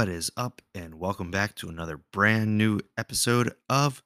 What 0.00 0.08
is 0.08 0.32
up, 0.34 0.62
and 0.74 0.94
welcome 0.94 1.30
back 1.30 1.54
to 1.56 1.68
another 1.68 2.00
brand 2.10 2.56
new 2.56 2.80
episode 2.96 3.52
of 3.68 4.02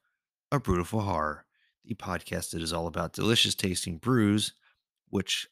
A 0.51 0.59
Beautiful 0.59 0.99
Horror, 0.99 1.45
the 1.85 1.95
podcast 1.95 2.51
that 2.51 2.61
is 2.61 2.73
all 2.73 2.87
about 2.87 3.13
delicious 3.13 3.55
tasting 3.55 3.95
brews, 3.95 4.51
which 5.07 5.47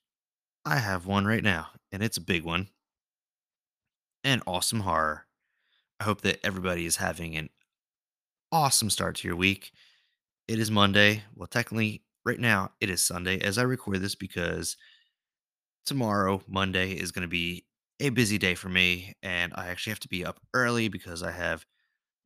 I 0.65 0.79
have 0.79 1.05
one 1.05 1.25
right 1.25 1.41
now, 1.41 1.67
and 1.93 2.03
it's 2.03 2.17
a 2.17 2.21
big 2.21 2.43
one, 2.43 2.67
and 4.25 4.43
awesome 4.45 4.81
horror. 4.81 5.27
I 6.01 6.03
hope 6.03 6.19
that 6.23 6.45
everybody 6.45 6.85
is 6.85 6.97
having 6.97 7.37
an 7.37 7.47
awesome 8.51 8.89
start 8.89 9.15
to 9.15 9.27
your 9.29 9.37
week. 9.37 9.71
It 10.49 10.59
is 10.59 10.69
Monday. 10.69 11.23
Well, 11.37 11.47
technically, 11.47 12.03
right 12.25 12.37
now, 12.37 12.71
it 12.81 12.89
is 12.89 13.01
Sunday 13.01 13.39
as 13.39 13.57
I 13.57 13.61
record 13.61 14.01
this 14.01 14.15
because 14.15 14.75
tomorrow, 15.85 16.41
Monday, 16.49 16.91
is 16.91 17.13
going 17.13 17.21
to 17.21 17.29
be 17.29 17.63
a 17.99 18.09
busy 18.09 18.37
day 18.37 18.55
for 18.55 18.69
me, 18.69 19.13
and 19.23 19.53
I 19.55 19.67
actually 19.67 19.91
have 19.91 19.99
to 20.01 20.07
be 20.07 20.25
up 20.25 20.39
early 20.53 20.87
because 20.87 21.23
I 21.23 21.31
have 21.31 21.65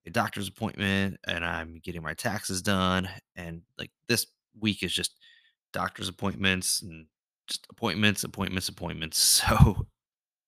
a 0.05 0.09
doctor's 0.09 0.47
appointment 0.47 1.17
and 1.27 1.43
I'm 1.43 1.79
getting 1.83 2.01
my 2.01 2.13
taxes 2.13 2.61
done. 2.61 3.09
And 3.35 3.61
like 3.77 3.91
this 4.07 4.25
week 4.59 4.81
is 4.81 4.93
just 4.93 5.15
doctor's 5.73 6.07
appointments 6.07 6.81
and 6.81 7.07
just 7.47 7.67
appointments, 7.69 8.23
appointments, 8.23 8.69
appointments. 8.69 9.43
So 9.47 9.87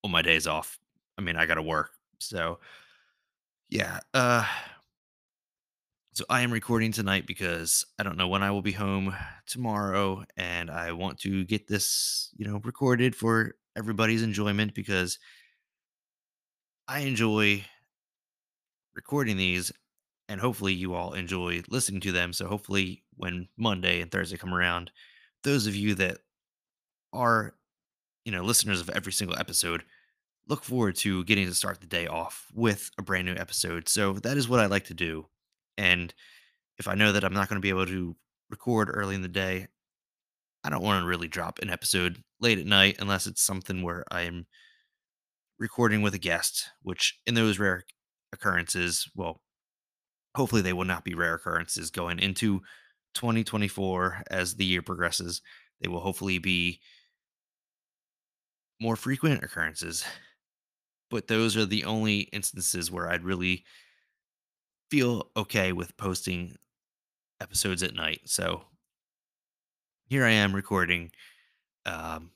on 0.03 0.11
my 0.11 0.21
days 0.21 0.47
off, 0.47 0.79
I 1.17 1.21
mean, 1.21 1.35
I 1.35 1.45
got 1.45 1.55
to 1.55 1.61
work. 1.61 1.91
So 2.19 2.59
yeah, 3.69 3.99
uh, 4.13 4.45
so 6.13 6.25
I 6.29 6.41
am 6.41 6.51
recording 6.51 6.91
tonight 6.91 7.27
because 7.27 7.85
I 7.99 8.03
don't 8.03 8.17
know 8.17 8.27
when 8.27 8.43
I 8.43 8.51
will 8.51 8.61
be 8.61 8.71
home 8.71 9.15
tomorrow, 9.45 10.23
and 10.37 10.71
I 10.71 10.91
want 10.93 11.19
to 11.19 11.45
get 11.45 11.67
this, 11.67 12.29
you 12.35 12.47
know, 12.47 12.59
recorded 12.63 13.15
for 13.15 13.55
everybody's 13.79 14.21
enjoyment 14.21 14.75
because 14.75 15.17
I 16.87 16.99
enjoy 16.99 17.65
recording 18.93 19.37
these 19.37 19.71
and 20.27 20.39
hopefully 20.39 20.73
you 20.73 20.93
all 20.93 21.13
enjoy 21.13 21.63
listening 21.69 22.01
to 22.01 22.11
them. 22.11 22.33
So 22.33 22.47
hopefully 22.47 23.03
when 23.15 23.47
Monday 23.57 24.01
and 24.01 24.11
Thursday 24.11 24.37
come 24.37 24.53
around, 24.53 24.91
those 25.43 25.65
of 25.65 25.75
you 25.75 25.95
that 25.95 26.17
are, 27.13 27.55
you 28.25 28.31
know, 28.31 28.43
listeners 28.43 28.81
of 28.81 28.89
every 28.89 29.13
single 29.13 29.39
episode, 29.39 29.83
look 30.47 30.63
forward 30.63 30.95
to 30.97 31.23
getting 31.23 31.47
to 31.47 31.53
start 31.53 31.79
the 31.79 31.87
day 31.87 32.05
off 32.05 32.47
with 32.53 32.91
a 32.97 33.01
brand 33.01 33.25
new 33.25 33.35
episode. 33.35 33.87
So 33.87 34.13
that 34.13 34.37
is 34.37 34.49
what 34.49 34.59
I 34.59 34.65
like 34.65 34.85
to 34.85 34.93
do. 34.93 35.27
And 35.77 36.13
if 36.77 36.87
I 36.87 36.95
know 36.95 37.11
that 37.11 37.23
I'm 37.23 37.33
not 37.33 37.49
going 37.49 37.57
to 37.57 37.65
be 37.65 37.69
able 37.69 37.85
to 37.85 38.15
record 38.49 38.89
early 38.91 39.15
in 39.15 39.21
the 39.21 39.27
day, 39.27 39.67
I 40.63 40.69
don't 40.69 40.83
want 40.83 41.03
to 41.03 41.07
really 41.07 41.27
drop 41.27 41.59
an 41.59 41.69
episode 41.69 42.21
late 42.39 42.59
at 42.59 42.65
night 42.65 42.97
unless 42.99 43.27
it's 43.27 43.41
something 43.41 43.81
where 43.81 44.03
I'm 44.11 44.45
recording 45.57 46.01
with 46.01 46.13
a 46.13 46.19
guest, 46.19 46.69
which 46.81 47.19
in 47.25 47.33
those 47.33 47.59
rare 47.59 47.83
occurrences, 48.33 49.09
well, 49.15 49.41
hopefully 50.35 50.61
they 50.61 50.73
will 50.73 50.85
not 50.85 51.03
be 51.03 51.15
rare 51.15 51.35
occurrences 51.35 51.89
going 51.91 52.19
into 52.19 52.59
2024 53.15 54.23
as 54.29 54.55
the 54.55 54.65
year 54.65 54.81
progresses. 54.81 55.41
They 55.81 55.87
will 55.87 56.01
hopefully 56.01 56.39
be 56.39 56.79
more 58.81 58.95
frequent 58.95 59.43
occurrences. 59.43 60.03
But 61.09 61.27
those 61.27 61.57
are 61.57 61.65
the 61.65 61.85
only 61.85 62.19
instances 62.31 62.91
where 62.91 63.09
I'd 63.09 63.23
really 63.23 63.65
feel 64.91 65.29
okay 65.35 65.71
with 65.71 65.97
posting 65.97 66.55
episodes 67.41 67.83
at 67.83 67.95
night. 67.95 68.21
So 68.25 68.63
here 70.09 70.25
I 70.25 70.31
am 70.31 70.55
recording. 70.55 71.11
Um, 71.85 72.31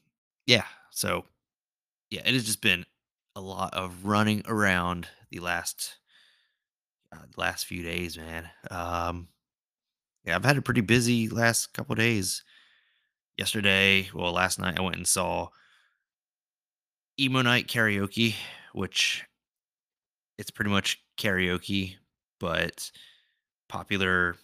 yeah. 0.46 0.66
So 0.92 1.26
yeah, 2.12 2.22
it 2.26 2.34
has 2.34 2.46
just 2.46 2.62
been 2.62 2.86
a 3.36 3.42
lot 3.42 3.74
of 3.74 4.06
running 4.06 4.44
around 4.48 5.08
the 5.32 5.40
last 5.40 5.96
uh, 7.12 7.26
last 7.36 7.66
few 7.66 7.84
days, 7.84 8.18
man. 8.18 8.50
Um, 8.70 9.28
yeah, 10.24 10.36
I've 10.36 10.46
had 10.46 10.58
a 10.58 10.62
pretty 10.62 10.82
busy 10.82 11.28
last 11.28 11.74
couple 11.74 11.96
days. 11.96 12.44
Yesterday, 13.38 14.10
well, 14.14 14.32
last 14.32 14.60
night 14.60 14.78
I 14.78 14.82
went 14.82 14.96
and 14.96 15.08
saw 15.08 15.48
Emo 17.20 17.42
Night 17.42 17.68
Karaoke, 17.68 18.36
which 18.74 19.24
it's 20.38 20.52
pretty 20.52 20.70
much 20.70 21.04
karaoke, 21.18 21.96
but 22.40 22.92
popular 23.68 24.36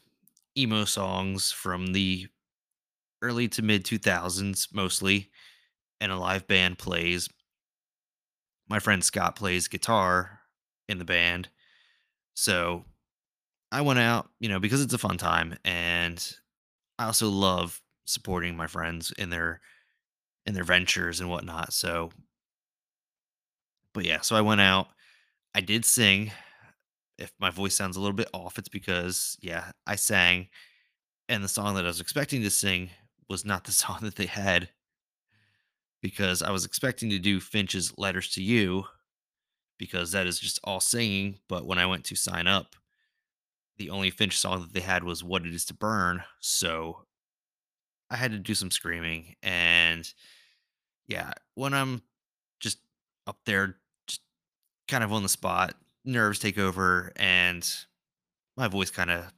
emo 0.57 0.85
songs 0.85 1.51
from 1.51 1.93
the 1.93 2.27
early 3.21 3.47
to 3.49 3.61
mid 3.61 3.83
2000s 3.83 4.73
mostly, 4.73 5.29
and 6.01 6.11
a 6.11 6.17
live 6.17 6.47
band 6.47 6.77
plays. 6.77 7.29
My 8.67 8.79
friend 8.79 9.03
Scott 9.03 9.35
plays 9.35 9.67
guitar 9.67 10.39
in 10.87 10.99
the 10.99 11.05
band. 11.05 11.49
So 12.35 12.85
I 13.71 13.81
went 13.81 13.99
out, 13.99 14.29
you 14.39 14.49
know, 14.49 14.59
because 14.59 14.81
it's 14.81 14.93
a 14.93 14.97
fun 14.97 15.17
time 15.17 15.57
and 15.65 16.35
I 16.97 17.05
also 17.05 17.29
love 17.29 17.81
supporting 18.05 18.55
my 18.55 18.67
friends 18.67 19.13
in 19.17 19.29
their 19.29 19.61
in 20.45 20.53
their 20.53 20.63
ventures 20.63 21.19
and 21.19 21.29
whatnot. 21.29 21.73
So 21.73 22.11
but 23.93 24.05
yeah, 24.05 24.21
so 24.21 24.35
I 24.35 24.41
went 24.41 24.61
out. 24.61 24.87
I 25.55 25.61
did 25.61 25.83
sing. 25.83 26.31
If 27.17 27.33
my 27.39 27.49
voice 27.49 27.75
sounds 27.75 27.97
a 27.97 27.99
little 27.99 28.15
bit 28.15 28.29
off, 28.33 28.57
it's 28.57 28.69
because 28.69 29.35
yeah, 29.41 29.71
I 29.85 29.95
sang 29.95 30.47
and 31.27 31.43
the 31.43 31.47
song 31.47 31.75
that 31.75 31.85
I 31.85 31.87
was 31.87 32.01
expecting 32.01 32.41
to 32.41 32.49
sing 32.49 32.89
was 33.29 33.45
not 33.45 33.63
the 33.63 33.71
song 33.71 33.99
that 34.01 34.15
they 34.15 34.25
had 34.25 34.69
because 36.01 36.41
I 36.41 36.51
was 36.51 36.65
expecting 36.65 37.09
to 37.09 37.19
do 37.19 37.39
Finch's 37.39 37.97
Letters 37.97 38.29
to 38.33 38.43
You 38.43 38.85
because 39.77 40.11
that 40.11 40.27
is 40.27 40.39
just 40.39 40.59
all 40.63 40.79
singing, 40.79 41.39
but 41.47 41.65
when 41.65 41.77
I 41.77 41.85
went 41.85 42.03
to 42.05 42.15
sign 42.15 42.47
up, 42.47 42.75
the 43.77 43.89
only 43.89 44.09
Finch 44.09 44.37
song 44.37 44.61
that 44.61 44.73
they 44.73 44.81
had 44.81 45.03
was 45.05 45.23
What 45.23 45.45
It 45.45 45.53
Is 45.53 45.65
to 45.65 45.73
Burn. 45.73 46.23
So 46.41 47.05
I 48.09 48.17
had 48.17 48.31
to 48.31 48.37
do 48.37 48.53
some 48.53 48.71
screaming. 48.71 49.35
And 49.41 50.11
yeah, 51.07 51.31
when 51.55 51.73
I'm 51.73 52.01
just 52.59 52.79
up 53.25 53.37
there, 53.45 53.77
just 54.05 54.21
kind 54.89 55.03
of 55.03 55.13
on 55.13 55.23
the 55.23 55.29
spot, 55.29 55.75
nerves 56.03 56.39
take 56.39 56.57
over 56.57 57.13
and 57.15 57.67
my 58.57 58.67
voice 58.67 58.89
kind 58.89 59.11
of 59.11 59.31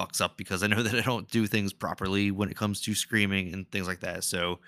fucks 0.00 0.20
up 0.20 0.36
because 0.36 0.62
I 0.62 0.66
know 0.66 0.82
that 0.82 0.94
I 0.94 1.02
don't 1.02 1.30
do 1.30 1.46
things 1.46 1.72
properly 1.72 2.30
when 2.30 2.50
it 2.50 2.56
comes 2.56 2.80
to 2.82 2.94
screaming 2.94 3.52
and 3.52 3.70
things 3.70 3.86
like 3.86 4.00
that. 4.00 4.24
So, 4.24 4.60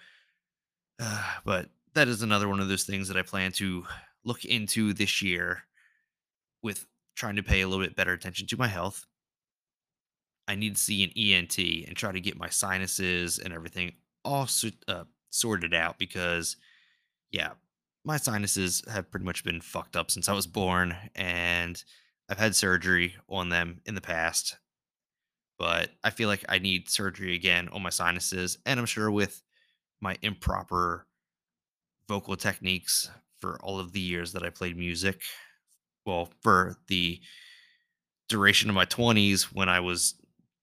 uh, 1.00 1.34
but 1.44 1.69
that 1.94 2.09
is 2.09 2.22
another 2.22 2.48
one 2.48 2.60
of 2.60 2.69
those 2.69 2.84
things 2.84 3.09
that 3.09 3.16
I 3.16 3.22
plan 3.22 3.53
to 3.53 3.84
look 4.25 4.44
into 4.44 4.93
this 4.93 5.22
year 5.22 5.62
with 6.62 6.87
trying 7.16 7.37
to 7.37 7.43
pay 7.43 7.60
a 7.60 7.69
little 7.69 7.84
bit 7.84 7.97
better 7.97 8.12
attention 8.12 8.47
to 8.48 8.56
my 8.56 8.69
health. 8.69 9.06
I 10.48 10.54
need 10.54 10.76
to 10.76 10.81
see 10.81 11.04
an 11.04 11.10
ENT 11.16 11.59
and 11.59 11.97
try 11.97 12.12
to 12.12 12.20
get 12.20 12.38
my 12.38 12.49
sinuses 12.49 13.38
and 13.38 13.53
everything 13.53 13.93
all 14.25 14.49
uh, 14.88 15.05
sorted 15.31 15.75
out 15.75 15.99
because, 15.99 16.56
yeah, 17.31 17.50
my 18.05 18.17
sinuses 18.17 18.82
have 18.90 19.11
pretty 19.11 19.26
much 19.26 19.44
been 19.44 19.61
fucked 19.61 19.96
up 19.96 20.11
since 20.11 20.28
I 20.28 20.32
was 20.32 20.46
born, 20.46 20.96
and 21.14 21.82
I've 22.28 22.38
had 22.38 22.56
surgery 22.56 23.14
on 23.28 23.49
them 23.49 23.81
in 23.87 23.94
the 23.94 24.00
past. 24.00 24.56
But 25.58 25.90
I 26.02 26.10
feel 26.10 26.28
like 26.28 26.44
I 26.49 26.58
need 26.58 26.90
surgery 26.90 27.34
again 27.34 27.69
on 27.69 27.82
my 27.82 27.90
sinuses, 27.90 28.58
and 28.66 28.81
I'm 28.81 28.87
sure 28.87 29.10
with 29.10 29.43
my 30.00 30.16
improper 30.22 31.06
vocal 32.08 32.37
techniques 32.37 33.10
for 33.40 33.58
all 33.62 33.78
of 33.78 33.93
the 33.93 34.00
years 34.00 34.32
that 34.32 34.43
I 34.43 34.50
played 34.50 34.76
music, 34.76 35.22
well, 36.04 36.31
for 36.43 36.76
the 36.88 37.20
duration 38.28 38.69
of 38.69 38.75
my 38.75 38.87
20s 38.87 39.44
when 39.52 39.69
I 39.69 39.81
was 39.81 40.14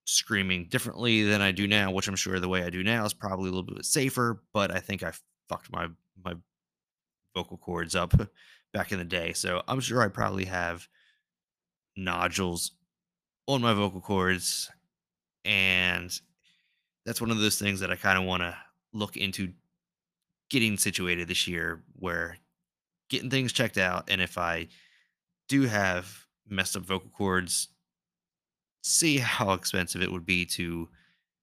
screaming 0.05 0.67
differently 0.69 1.23
than 1.23 1.41
I 1.41 1.51
do 1.51 1.67
now, 1.67 1.91
which 1.91 2.07
I'm 2.07 2.15
sure 2.15 2.39
the 2.39 2.49
way 2.49 2.63
I 2.63 2.69
do 2.69 2.83
now 2.83 3.05
is 3.05 3.13
probably 3.13 3.49
a 3.49 3.53
little 3.53 3.75
bit 3.75 3.85
safer, 3.85 4.43
but 4.53 4.71
I 4.71 4.79
think 4.79 5.03
I 5.03 5.11
fucked 5.47 5.71
my 5.71 5.87
my 6.23 6.35
vocal 7.35 7.57
cords 7.57 7.95
up 7.95 8.13
back 8.73 8.91
in 8.91 8.99
the 8.99 9.05
day. 9.05 9.33
So 9.33 9.61
I'm 9.67 9.79
sure 9.79 10.01
I 10.01 10.07
probably 10.07 10.45
have 10.45 10.87
nodules 11.95 12.71
on 13.47 13.61
my 13.61 13.73
vocal 13.73 14.01
cords 14.01 14.69
and 15.45 16.19
that's 17.05 17.21
one 17.21 17.31
of 17.31 17.39
those 17.39 17.59
things 17.59 17.79
that 17.79 17.91
I 17.91 17.95
kind 17.95 18.17
of 18.17 18.25
want 18.25 18.43
to 18.43 18.55
look 18.93 19.17
into 19.17 19.53
getting 20.49 20.77
situated 20.77 21.27
this 21.27 21.47
year 21.47 21.81
where 21.97 22.37
getting 23.09 23.29
things 23.29 23.53
checked 23.53 23.77
out 23.77 24.09
and 24.09 24.21
if 24.21 24.37
I 24.37 24.67
do 25.47 25.63
have 25.63 26.25
messed 26.47 26.75
up 26.75 26.83
vocal 26.83 27.09
cords 27.09 27.69
see 28.81 29.17
how 29.19 29.53
expensive 29.53 30.01
it 30.01 30.11
would 30.11 30.25
be 30.25 30.45
to 30.45 30.89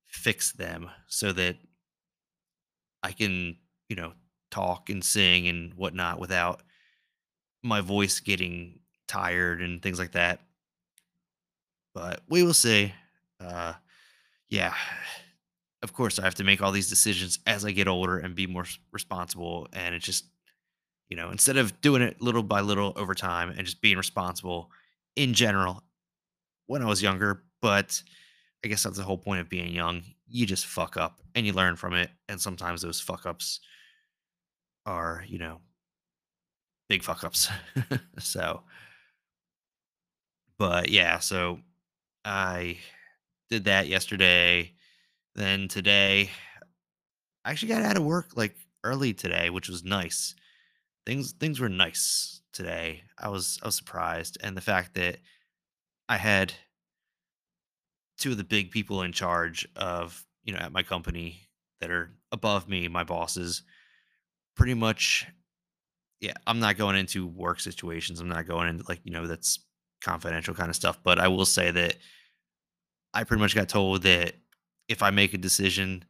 fix 0.04 0.52
them 0.52 0.90
so 1.06 1.32
that 1.32 1.56
I 3.02 3.12
can, 3.12 3.56
you 3.88 3.96
know, 3.96 4.12
talk 4.50 4.90
and 4.90 5.04
sing 5.04 5.48
and 5.48 5.75
whatnot 5.75 6.19
without 6.19 6.62
my 7.62 7.81
voice 7.81 8.20
getting 8.20 8.81
tired 9.06 9.60
and 9.60 9.82
things 9.82 9.98
like 9.98 10.12
that. 10.12 10.40
But 11.94 12.22
we 12.28 12.43
will 12.43 12.54
see. 12.54 12.93
Uh, 13.40 13.75
yeah, 14.48 14.75
of 15.82 15.93
course, 15.93 16.19
I 16.19 16.25
have 16.25 16.34
to 16.37 16.44
make 16.44 16.62
all 16.62 16.72
these 16.72 16.88
decisions 16.88 17.38
as 17.46 17.64
I 17.64 17.70
get 17.72 17.88
older 17.88 18.19
and 18.19 18.34
be 18.34 18.46
more 18.46 18.64
responsible. 18.93 19.69
And 19.72 19.94
it 19.94 20.00
just, 20.02 20.25
You 21.10 21.16
know, 21.16 21.31
instead 21.31 21.58
of 21.58 21.81
doing 21.82 22.02
it 22.02 22.22
little 22.22 22.43
by 22.44 22.60
little 22.62 22.93
over 22.96 23.14
time 23.14 23.50
and 23.50 23.64
just 23.66 23.82
being 23.82 23.98
responsible 23.98 24.70
in 25.16 25.34
general 25.34 25.84
when 26.66 26.82
I 26.82 26.87
was 26.87 27.02
younger, 27.02 27.44
but 27.62 28.02
I 28.64 28.69
guess 28.69 28.84
that's 28.84 28.98
the 28.98 29.04
whole 29.04 29.19
point 29.19 29.40
of 29.40 29.48
being 29.50 29.72
young. 29.75 30.02
You 30.28 30.46
just 30.46 30.66
fuck 30.66 30.96
up 30.96 31.20
and 31.34 31.46
you 31.46 31.52
learn 31.54 31.76
from 31.76 31.94
it. 31.94 32.10
And 32.28 32.40
sometimes 32.40 32.82
those 32.82 33.00
fuck 33.00 33.26
ups 33.26 33.60
are, 34.84 35.25
you 35.26 35.38
know, 35.38 35.60
big 36.88 37.02
fuck 37.02 37.25
ups. 37.25 37.48
so, 38.19 38.62
but 40.58 40.88
yeah, 40.90 41.19
so 41.19 41.60
I 42.25 42.78
did 43.50 43.64
that 43.64 43.88
yesterday. 43.88 44.72
Then 45.34 45.69
today, 45.69 46.31
I 47.44 47.50
actually 47.50 47.69
got 47.69 47.82
out 47.82 47.96
of 47.96 48.04
work 48.04 48.37
like 48.37 48.56
early 48.84 49.12
today, 49.12 49.50
which 49.50 49.69
was 49.69 49.84
nice. 49.84 50.34
Things 51.04 51.32
things 51.32 51.60
were 51.60 51.69
nice 51.69 52.40
today. 52.52 53.02
I 53.19 53.28
was 53.28 53.58
I 53.62 53.66
was 53.66 53.76
surprised, 53.76 54.38
and 54.43 54.56
the 54.56 54.62
fact 54.62 54.94
that 54.94 55.19
I 56.08 56.16
had 56.16 56.54
two 58.19 58.32
of 58.32 58.38
the 58.38 58.44
big 58.44 58.70
people 58.70 59.02
in 59.02 59.12
charge 59.12 59.69
of 59.76 60.25
you 60.44 60.52
know 60.52 60.58
at 60.60 60.72
my 60.72 60.82
company 60.82 61.48
that 61.81 61.90
are 61.90 62.12
above 62.32 62.69
me, 62.69 62.88
my 62.88 63.04
bosses, 63.04 63.62
pretty 64.56 64.75
much. 64.75 65.26
Yeah, 66.20 66.32
I'm 66.46 66.60
not 66.60 66.78
going 66.78 66.96
into 66.96 67.26
work 67.26 67.60
situations. 67.60 68.20
I'm 68.20 68.28
not 68.28 68.46
going 68.46 68.69
into 68.69 68.84
like 68.88 69.00
you 69.04 69.12
know 69.12 69.26
that's 69.26 69.60
confidential 70.02 70.54
kind 70.54 70.70
of 70.70 70.76
stuff. 70.76 70.98
But 71.04 71.19
I 71.19 71.28
will 71.28 71.44
say 71.44 71.70
that 71.70 71.96
I 73.16 73.24
pretty 73.24 73.40
much 73.40 73.54
got 73.54 73.70
told 73.70 74.02
that 74.02 74.34
if 74.88 75.02
I 75.02 75.08
make 75.08 75.32
a 75.32 75.38
decision, 75.38 76.04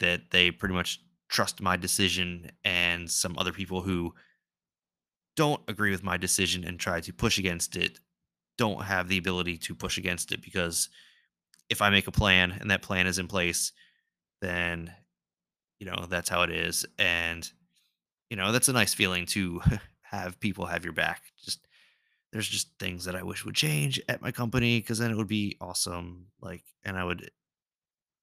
that 0.00 0.30
they 0.30 0.50
pretty 0.50 0.74
much 0.74 1.00
trust 1.30 1.62
my 1.62 1.78
decision, 1.78 2.50
and 2.62 3.10
some 3.10 3.38
other 3.38 3.52
people 3.52 3.80
who 3.80 4.12
don't 5.34 5.62
agree 5.66 5.90
with 5.90 6.02
my 6.02 6.18
decision 6.18 6.62
and 6.62 6.78
try 6.78 7.00
to 7.00 7.12
push 7.12 7.38
against 7.38 7.74
it 7.74 8.00
don't 8.58 8.82
have 8.82 9.08
the 9.08 9.16
ability 9.16 9.56
to 9.58 9.74
push 9.74 9.96
against 9.96 10.30
it 10.32 10.42
because 10.42 10.88
if 11.68 11.80
I 11.80 11.90
make 11.90 12.06
a 12.06 12.12
plan 12.12 12.56
and 12.60 12.70
that 12.70 12.82
plan 12.82 13.06
is 13.06 13.18
in 13.18 13.28
place, 13.28 13.72
then 14.42 14.92
you 15.78 15.86
know 15.86 16.04
that's 16.06 16.28
how 16.28 16.42
it 16.42 16.50
is, 16.50 16.84
and 16.98 17.50
you 18.28 18.36
know 18.36 18.52
that's 18.52 18.68
a 18.68 18.74
nice 18.74 18.92
feeling 18.92 19.24
to 19.28 19.62
have 20.02 20.38
people 20.38 20.66
have 20.66 20.84
your 20.84 20.92
back. 20.92 21.22
Just 21.42 21.66
there's 22.32 22.48
just 22.48 22.68
things 22.78 23.04
that 23.04 23.16
I 23.16 23.22
wish 23.22 23.44
would 23.44 23.54
change 23.54 24.00
at 24.08 24.22
my 24.22 24.32
company 24.32 24.80
because 24.80 24.98
then 24.98 25.10
it 25.10 25.16
would 25.16 25.28
be 25.28 25.56
awesome. 25.60 26.26
Like, 26.40 26.64
and 26.84 26.96
I 26.98 27.04
would, 27.04 27.30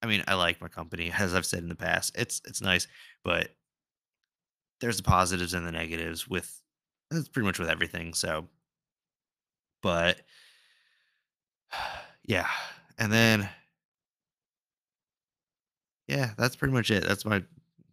I 0.02 0.08
mean, 0.08 0.24
I 0.28 0.36
like 0.36 0.62
my 0.62 0.68
company 0.68 1.12
as 1.18 1.34
I've 1.34 1.46
said 1.46 1.60
in 1.64 1.70
the 1.70 1.76
past. 1.76 2.14
It's 2.18 2.42
it's 2.46 2.62
nice, 2.62 2.88
but 3.24 3.50
there's 4.82 4.98
the 4.98 5.04
positives 5.04 5.54
and 5.54 5.66
the 5.66 5.72
negatives 5.72 6.28
with 6.28 6.62
that's 7.10 7.28
pretty 7.30 7.46
much 7.46 7.60
with 7.60 7.70
everything. 7.70 8.14
So, 8.14 8.48
but 9.82 10.22
yeah, 12.26 12.48
and 12.98 13.12
then 13.12 13.50
yeah, 16.08 16.32
that's 16.38 16.56
pretty 16.56 16.74
much 16.74 16.92
it. 16.92 17.04
That's 17.04 17.26
my 17.26 17.44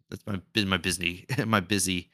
that's 0.09 0.25
my 0.27 0.41
been 0.53 0.67
my 0.67 0.77
busy 0.77 1.25
my 1.45 1.59
busy 1.59 2.09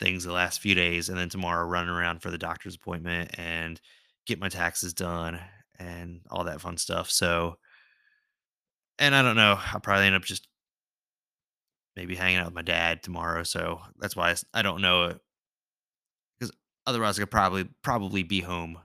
things 0.00 0.24
the 0.24 0.32
last 0.32 0.60
few 0.60 0.74
days, 0.74 1.08
and 1.08 1.18
then 1.18 1.28
tomorrow 1.28 1.66
running 1.66 1.90
around 1.90 2.22
for 2.22 2.30
the 2.30 2.38
doctor's 2.38 2.74
appointment 2.74 3.38
and 3.38 3.80
get 4.26 4.40
my 4.40 4.48
taxes 4.48 4.92
done 4.92 5.40
and 5.78 6.20
all 6.30 6.44
that 6.44 6.60
fun 6.60 6.76
stuff. 6.76 7.10
So, 7.10 7.56
and 8.98 9.14
I 9.14 9.22
don't 9.22 9.36
know, 9.36 9.58
I'll 9.72 9.80
probably 9.80 10.06
end 10.06 10.16
up 10.16 10.24
just 10.24 10.48
maybe 11.96 12.14
hanging 12.14 12.38
out 12.38 12.46
with 12.46 12.54
my 12.54 12.62
dad 12.62 13.02
tomorrow. 13.02 13.42
So 13.42 13.80
that's 13.98 14.14
why 14.14 14.34
I 14.54 14.62
don't 14.62 14.80
know 14.80 15.02
uh, 15.02 15.14
because 16.38 16.54
otherwise 16.86 17.18
I 17.18 17.22
could 17.22 17.30
probably 17.30 17.68
probably 17.82 18.22
be 18.22 18.40
home 18.40 18.78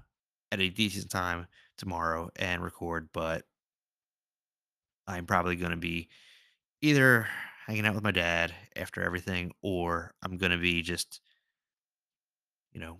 at 0.51 0.59
a 0.59 0.69
decent 0.69 1.11
time 1.11 1.47
tomorrow 1.77 2.29
and 2.35 2.63
record, 2.63 3.09
but 3.13 3.43
I'm 5.07 5.25
probably 5.25 5.55
going 5.55 5.71
to 5.71 5.77
be 5.77 6.09
either 6.81 7.27
hanging 7.67 7.85
out 7.85 7.95
with 7.95 8.03
my 8.03 8.11
dad 8.11 8.53
after 8.75 9.03
everything 9.03 9.51
or 9.61 10.13
I'm 10.21 10.37
going 10.37 10.51
to 10.51 10.57
be 10.57 10.81
just, 10.81 11.21
you 12.71 12.79
know, 12.79 12.97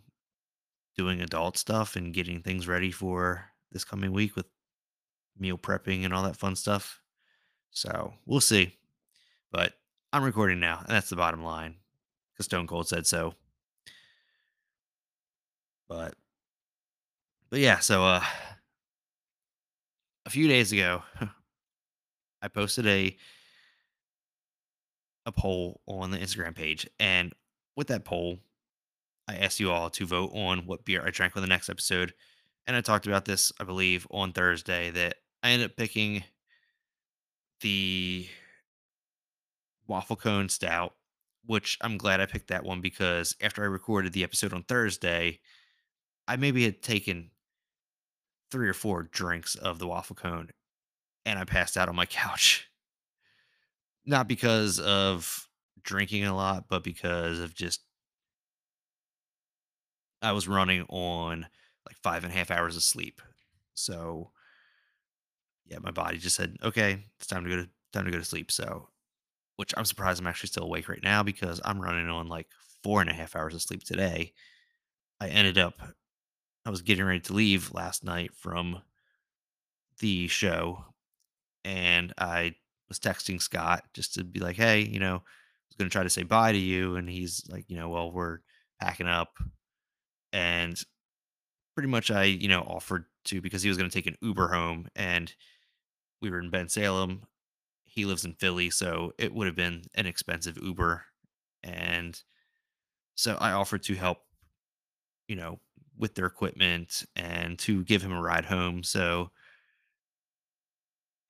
doing 0.96 1.22
adult 1.22 1.58
stuff 1.58 1.96
and 1.96 2.14
getting 2.14 2.42
things 2.42 2.68
ready 2.68 2.92
for 2.92 3.46
this 3.72 3.84
coming 3.84 4.12
week 4.12 4.36
with 4.36 4.46
meal 5.38 5.58
prepping 5.58 6.06
and 6.06 6.14
all 6.14 6.24
that 6.24 6.38
fun 6.38 6.56
stuff. 6.56 7.02
So 7.72 8.14
we'll 8.26 8.42
see. 8.42 8.78
But 9.52 9.74
I'm 10.12 10.24
recording 10.24 10.60
now, 10.60 10.80
and 10.80 10.90
that's 10.90 11.10
the 11.10 11.16
bottom 11.16 11.44
line 11.44 11.76
because 12.34 12.46
Stone 12.46 12.68
Cold 12.68 12.88
said 12.88 13.08
so. 13.08 13.34
But 15.88 16.16
but 17.50 17.60
yeah, 17.60 17.80
so 17.80 18.04
uh 18.04 18.24
a 20.26 20.30
few 20.30 20.48
days 20.48 20.72
ago, 20.72 21.04
I 22.42 22.48
posted 22.48 22.88
a 22.88 23.16
a 25.26 25.32
poll 25.32 25.82
on 25.88 26.12
the 26.12 26.18
Instagram 26.18 26.56
page, 26.56 26.88
and 27.00 27.34
with 27.76 27.88
that 27.88 28.06
poll, 28.06 28.40
I 29.28 29.36
asked 29.36 29.60
you 29.60 29.72
all 29.72 29.90
to 29.92 30.06
vote 30.06 30.32
on 30.34 30.66
what 30.66 30.86
beer 30.86 31.04
I 31.06 31.12
drank 31.12 31.36
on 31.36 31.42
the 31.42 31.48
next 31.48 31.70
episode. 31.70 32.14
And 32.68 32.76
I 32.76 32.82
talked 32.82 33.08
about 33.08 33.26
this, 33.26 33.52
I 33.60 33.64
believe, 33.64 34.08
on 34.12 34.32
Thursday 34.32 34.90
that 34.92 35.16
I 35.42 35.52
ended 35.52 35.72
up 35.72 35.78
picking 35.78 36.24
the 37.62 38.28
waffle 39.88 40.16
cone 40.16 40.50
stout, 40.50 40.94
which 41.46 41.78
I'm 41.82 41.98
glad 41.98 42.22
I 42.22 42.26
picked 42.26 42.50
that 42.50 42.64
one 42.64 42.82
because 42.82 43.36
after 43.42 43.64
I 43.64 43.68
recorded 43.68 44.14
the 44.14 44.24
episode 44.24 44.54
on 44.54 44.64
Thursday, 44.64 45.40
I 46.28 46.36
maybe 46.36 46.64
had 46.64 46.82
taken 46.82 47.32
three 48.52 48.70
or 48.70 48.74
four 48.74 49.04
drinks 49.04 49.56
of 49.56 49.80
the 49.80 49.88
waffle 49.88 50.16
cone 50.16 50.50
and 51.26 51.40
I 51.40 51.46
passed 51.46 51.78
out 51.78 51.90
on 51.90 51.96
my 51.96 52.06
couch. 52.06 52.70
Not 54.06 54.28
because 54.28 54.80
of 54.80 55.48
drinking 55.84 56.26
a 56.26 56.36
lot, 56.36 56.66
but 56.68 56.84
because 56.84 57.40
of 57.40 57.54
just 57.54 57.82
I 60.22 60.32
was 60.32 60.48
running 60.48 60.84
on 60.90 61.48
like 61.86 61.98
five 62.02 62.24
and 62.24 62.32
a 62.32 62.36
half 62.36 62.52
hours 62.52 62.76
of 62.76 62.84
sleep. 62.84 63.22
So 63.74 64.32
yeah, 65.66 65.80
my 65.80 65.92
body 65.92 66.18
just 66.18 66.36
said, 66.36 66.58
okay, 66.64 67.06
it's 67.18 67.28
time 67.28 67.44
to 67.44 67.50
go 67.50 67.56
to 67.58 67.70
time 67.92 68.06
to 68.06 68.12
go 68.12 68.18
to 68.18 68.26
sleep. 68.26 68.52
So 68.52 68.90
which 69.58 69.74
I'm 69.78 69.86
surprised 69.86 70.20
I'm 70.20 70.28
actually 70.28 70.50
still 70.50 70.64
awake 70.64 70.90
right 70.90 71.04
now 71.04 71.24
because 71.24 71.62
I'm 71.64 71.80
running 71.80 72.10
on 72.10 72.28
like 72.28 72.48
four 72.84 73.02
and 73.02 73.10
a 73.10 73.14
half 73.14 73.36
hours 73.36 73.54
of 73.54 73.62
sleep 73.62 73.84
today. 73.84 74.34
I 75.20 75.28
ended 75.30 75.58
up 75.58 75.82
I 76.66 76.70
was 76.70 76.82
getting 76.82 77.06
ready 77.06 77.20
to 77.22 77.34
leave 77.34 77.74
last 77.74 78.04
night 78.04 78.34
from 78.34 78.82
the 80.00 80.28
show 80.28 80.86
and 81.64 82.14
I 82.18 82.56
was 82.94 83.00
texting 83.00 83.42
Scott 83.42 83.84
just 83.94 84.14
to 84.16 84.24
be 84.24 84.40
like, 84.40 84.56
"Hey, 84.56 84.82
you 84.82 85.00
know, 85.00 85.16
I 85.16 85.68
was 85.70 85.76
going 85.78 85.90
to 85.90 85.94
try 85.94 86.04
to 86.04 86.10
say 86.10 86.24
bye 86.24 86.52
to 86.52 86.58
you." 86.58 86.96
And 86.96 87.10
he's 87.10 87.44
like, 87.50 87.66
"You 87.68 87.78
know, 87.78 87.90
well, 87.90 88.12
we're 88.12 88.40
packing 88.80 89.08
up." 89.08 89.38
And 90.32 90.82
pretty 91.76 91.90
much 91.90 92.12
I, 92.12 92.24
you 92.26 92.48
know, 92.48 92.62
offered 92.62 93.06
to 93.26 93.42
because 93.42 93.64
he 93.64 93.70
was 93.70 93.78
going 93.78 93.90
to 93.90 93.94
take 93.94 94.08
an 94.08 94.18
Uber 94.22 94.50
home 94.50 94.88
and 94.96 95.34
we 96.22 96.30
were 96.30 96.40
in 96.40 96.52
Bensalem. 96.52 97.22
He 97.86 98.06
lives 98.06 98.26
in 98.26 98.34
Philly, 98.34 98.70
so 98.70 99.14
it 99.18 99.34
would 99.34 99.48
have 99.48 99.56
been 99.56 99.84
an 99.96 100.06
expensive 100.06 100.58
Uber. 100.58 101.04
And 101.64 102.20
so 103.16 103.38
I 103.40 103.52
offered 103.52 103.84
to 103.84 103.96
help, 103.96 104.20
you 105.28 105.36
know, 105.36 105.60
with 105.98 106.16
their 106.16 106.26
equipment 106.26 107.04
and 107.16 107.60
to 107.60 107.84
give 107.84 108.02
him 108.02 108.12
a 108.12 108.22
ride 108.22 108.46
home. 108.46 108.84
So 108.84 109.32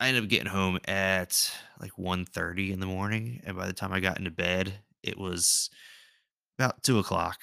I 0.04 0.10
ended 0.10 0.24
up 0.24 0.30
getting 0.30 0.48
home 0.48 0.80
at 0.84 1.50
like 1.80 1.98
one 1.98 2.26
thirty 2.26 2.74
in 2.74 2.82
the 2.82 2.86
morning, 2.86 3.40
and 3.46 3.56
by 3.56 3.68
the 3.68 3.72
time 3.72 3.94
I 3.94 4.02
got 4.02 4.18
into 4.18 4.32
bed, 4.32 4.74
it 5.02 5.18
was 5.18 5.70
about 6.60 6.84
two 6.84 7.00
o'clock. 7.00 7.42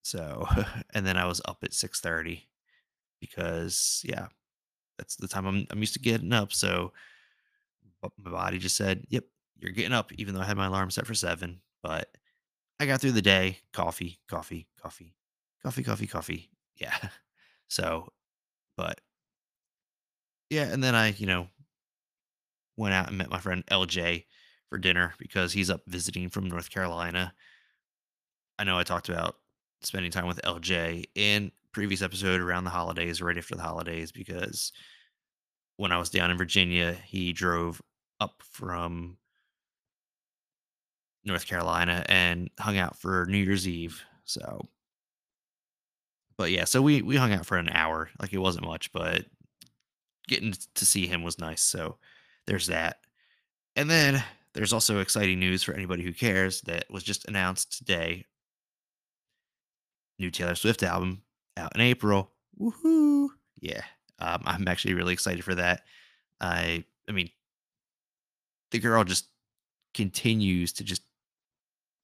So, 0.00 0.48
and 0.94 1.04
then 1.04 1.18
I 1.18 1.26
was 1.26 1.42
up 1.44 1.58
at 1.62 1.74
six 1.74 2.00
thirty 2.00 2.48
because, 3.20 4.00
yeah, 4.02 4.28
that's 4.96 5.16
the 5.16 5.28
time 5.28 5.44
I'm 5.44 5.66
I'm 5.68 5.80
used 5.80 5.92
to 5.92 6.00
getting 6.00 6.32
up. 6.32 6.54
So, 6.54 6.94
my 8.02 8.30
body 8.30 8.58
just 8.58 8.76
said, 8.78 9.04
"Yep, 9.10 9.24
you're 9.58 9.72
getting 9.72 9.92
up," 9.92 10.14
even 10.14 10.34
though 10.34 10.40
I 10.40 10.46
had 10.46 10.56
my 10.56 10.68
alarm 10.68 10.90
set 10.90 11.06
for 11.06 11.12
seven. 11.12 11.60
But 11.82 12.16
I 12.80 12.86
got 12.86 13.02
through 13.02 13.12
the 13.12 13.20
day. 13.20 13.58
Coffee, 13.74 14.20
coffee, 14.26 14.68
coffee, 14.80 15.14
coffee, 15.62 15.82
coffee, 15.82 16.06
coffee. 16.06 16.50
Yeah. 16.76 16.96
So, 17.68 18.08
but 18.76 19.00
yeah, 20.50 20.64
and 20.64 20.82
then 20.82 20.94
I, 20.94 21.12
you 21.12 21.26
know, 21.26 21.48
went 22.76 22.94
out 22.94 23.08
and 23.08 23.18
met 23.18 23.30
my 23.30 23.38
friend 23.38 23.64
LJ 23.70 24.24
for 24.68 24.78
dinner 24.78 25.14
because 25.18 25.52
he's 25.52 25.70
up 25.70 25.82
visiting 25.86 26.28
from 26.28 26.48
North 26.48 26.70
Carolina. 26.70 27.32
I 28.58 28.64
know 28.64 28.78
I 28.78 28.82
talked 28.82 29.08
about 29.08 29.36
spending 29.82 30.10
time 30.10 30.26
with 30.26 30.42
LJ 30.42 31.04
in 31.14 31.52
previous 31.72 32.02
episode 32.02 32.40
around 32.40 32.64
the 32.64 32.70
holidays, 32.70 33.22
right 33.22 33.38
after 33.38 33.54
the 33.54 33.62
holidays, 33.62 34.12
because 34.12 34.72
when 35.76 35.92
I 35.92 35.98
was 35.98 36.10
down 36.10 36.30
in 36.30 36.36
Virginia, 36.36 36.92
he 37.06 37.32
drove 37.32 37.80
up 38.20 38.42
from 38.50 39.16
North 41.24 41.46
Carolina 41.46 42.04
and 42.08 42.50
hung 42.58 42.76
out 42.76 42.98
for 42.98 43.26
New 43.26 43.38
Year's 43.38 43.68
Eve. 43.68 44.02
So, 44.24 44.68
but 46.36 46.50
yeah, 46.50 46.64
so 46.64 46.82
we 46.82 47.02
we 47.02 47.16
hung 47.16 47.32
out 47.32 47.46
for 47.46 47.56
an 47.56 47.68
hour. 47.68 48.10
Like 48.20 48.32
it 48.32 48.38
wasn't 48.38 48.66
much, 48.66 48.92
but 48.92 49.24
getting 50.28 50.54
to 50.74 50.86
see 50.86 51.06
him 51.06 51.22
was 51.22 51.38
nice. 51.38 51.62
So 51.62 51.96
there's 52.46 52.66
that. 52.68 53.00
And 53.76 53.88
then 53.88 54.22
there's 54.52 54.72
also 54.72 55.00
exciting 55.00 55.38
news 55.38 55.62
for 55.62 55.72
anybody 55.72 56.02
who 56.02 56.12
cares 56.12 56.60
that 56.62 56.90
was 56.90 57.02
just 57.02 57.28
announced 57.28 57.78
today. 57.78 58.26
New 60.18 60.30
Taylor 60.30 60.54
Swift 60.54 60.82
album 60.82 61.22
out 61.56 61.74
in 61.74 61.80
April. 61.80 62.30
Woohoo! 62.60 63.28
Yeah, 63.60 63.82
um, 64.18 64.42
I'm 64.44 64.68
actually 64.68 64.94
really 64.94 65.12
excited 65.12 65.44
for 65.44 65.54
that. 65.54 65.82
I 66.40 66.84
I 67.08 67.12
mean, 67.12 67.30
the 68.70 68.78
girl 68.78 69.04
just 69.04 69.26
continues 69.94 70.72
to 70.74 70.84
just 70.84 71.02